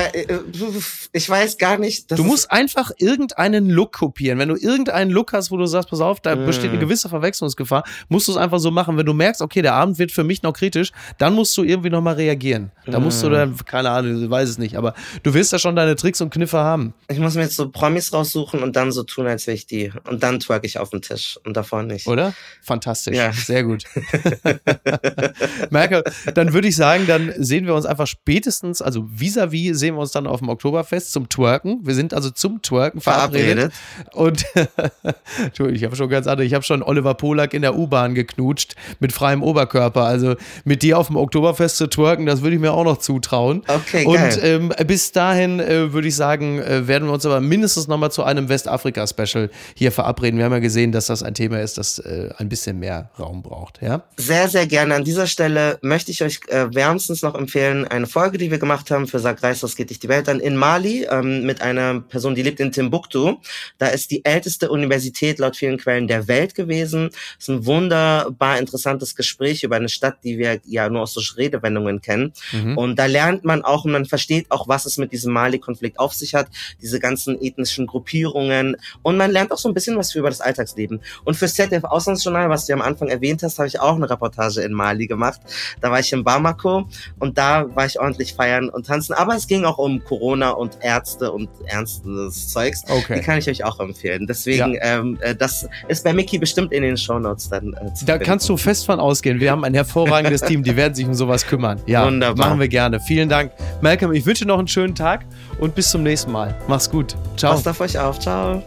[1.18, 2.12] Ich weiß gar nicht.
[2.12, 4.40] Du musst einfach irgendeinen Look kopieren.
[4.40, 6.46] Wenn du irgendeinen Look hast, wo du sagst, pass auf, da Mm.
[6.46, 8.98] besteht eine gewisse Verwechslungsgefahr, musst du es einfach so machen.
[8.98, 11.90] Wenn du merkst, okay, der Abend wird für mich noch kritisch, dann musst du irgendwie
[11.90, 12.72] nochmal reagieren.
[12.86, 13.26] Da musst Mm.
[13.26, 14.94] du dann, keine Ahnung, ich weiß es nicht, aber
[15.24, 16.94] du wirst ja schon deine Tricks und Kniffe haben.
[17.10, 19.92] Ich muss mir jetzt so Promis raussuchen und dann so tun, als wäre ich die.
[20.08, 22.08] Und dann twerk ich auf den Tisch und davor nicht.
[22.08, 22.34] Oder?
[22.62, 23.16] Fantastisch.
[23.18, 23.32] Ja.
[23.34, 23.84] Sehr gut.
[25.70, 26.04] Merke,
[26.34, 30.12] dann würde ich sagen, dann sehen wir uns einfach spätestens, also vis-à-vis sehen wir uns
[30.12, 31.80] dann auf dem Oktoberfest zum Twerken.
[31.84, 33.74] Wir sind also zum Twerken verabredet.
[34.14, 34.46] Und
[35.44, 38.76] Entschuldigung, ich habe schon ganz andere, ich habe schon Oliver Polak in der U-Bahn geknutscht
[39.00, 40.04] mit freiem Oberkörper.
[40.04, 43.64] Also mit dir auf dem Oktoberfest zu twerken, das würde ich mir auch noch zutrauen.
[43.68, 44.40] Okay, Und geil.
[44.44, 48.24] ähm, bis dahin äh, würde ich sagen, äh, werden wir uns aber mindestens nochmal zu
[48.24, 50.38] einem Westafrika-Special hier verabreden.
[50.38, 53.42] Wir haben ja gesehen, dass das ein Thema ist, das äh, ein bisschen mehr Raum
[53.42, 53.82] braucht.
[53.82, 54.04] Ja?
[54.18, 54.96] Sehr, sehr gerne.
[54.96, 58.92] An dieser Stelle möchte ich euch äh, wärmstens noch empfehlen, eine Folge, die wir gemacht
[58.92, 62.02] haben für Sag Reis, das geht dich die Welt an, in Mali, ähm, mit einer
[62.02, 63.36] Person, die lebt in Timbuktu.
[63.78, 67.10] Da ist die älteste Universität laut vielen Quellen der Welt gewesen.
[67.38, 71.22] Es ist ein wunderbar interessantes Gespräch über eine Stadt, die wir ja nur aus so
[71.36, 72.34] Redewendungen kennen.
[72.52, 72.78] Mhm.
[72.78, 76.14] Und da lernt man auch und man versteht auch, was es mit diesem Mali-Konflikt auf
[76.14, 76.48] sich hat,
[76.82, 78.78] diese ganzen ethnischen Gruppierungen.
[79.04, 81.02] Und man lernt auch so ein bisschen was über das Alltagsleben.
[81.24, 84.62] Und fürs ZDF Auslandsjournal, was du am Anfang erwähnt hast, habe ich auch eine Reportage
[84.62, 85.42] in Mali gemacht.
[85.82, 86.88] Da war ich in Bamako
[87.20, 89.14] und da war ich ordentlich feiern und tanzen.
[89.14, 92.84] Aber es ging auch um Corona und Ärzte und ernstes Zeugs.
[92.90, 93.16] Okay.
[93.16, 94.26] Die kann ich euch auch empfehlen.
[94.28, 98.14] Deswegen, ähm, äh, das ist bei Mickey bestimmt in den Shownotes dann äh, zu Da
[98.14, 98.26] finden.
[98.26, 99.40] kannst du fest von ausgehen.
[99.40, 101.80] Wir haben ein hervorragendes Team, die werden sich um sowas kümmern.
[101.86, 102.48] Ja, Wunderbar.
[102.48, 103.00] machen wir gerne.
[103.00, 103.52] Vielen Dank.
[103.82, 105.26] Malcolm, ich wünsche dir noch einen schönen Tag
[105.60, 106.56] und bis zum nächsten Mal.
[106.68, 107.16] Mach's gut.
[107.38, 107.54] Ciao.
[107.54, 108.20] Passt auf euch auf.
[108.20, 108.64] Ciao.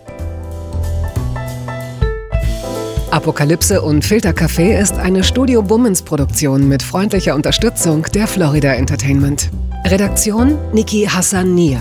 [3.10, 9.50] Apokalypse und Filtercafé ist eine Studio Bummens Produktion mit freundlicher Unterstützung der Florida Entertainment.
[9.84, 11.80] Redaktion Niki Hassania.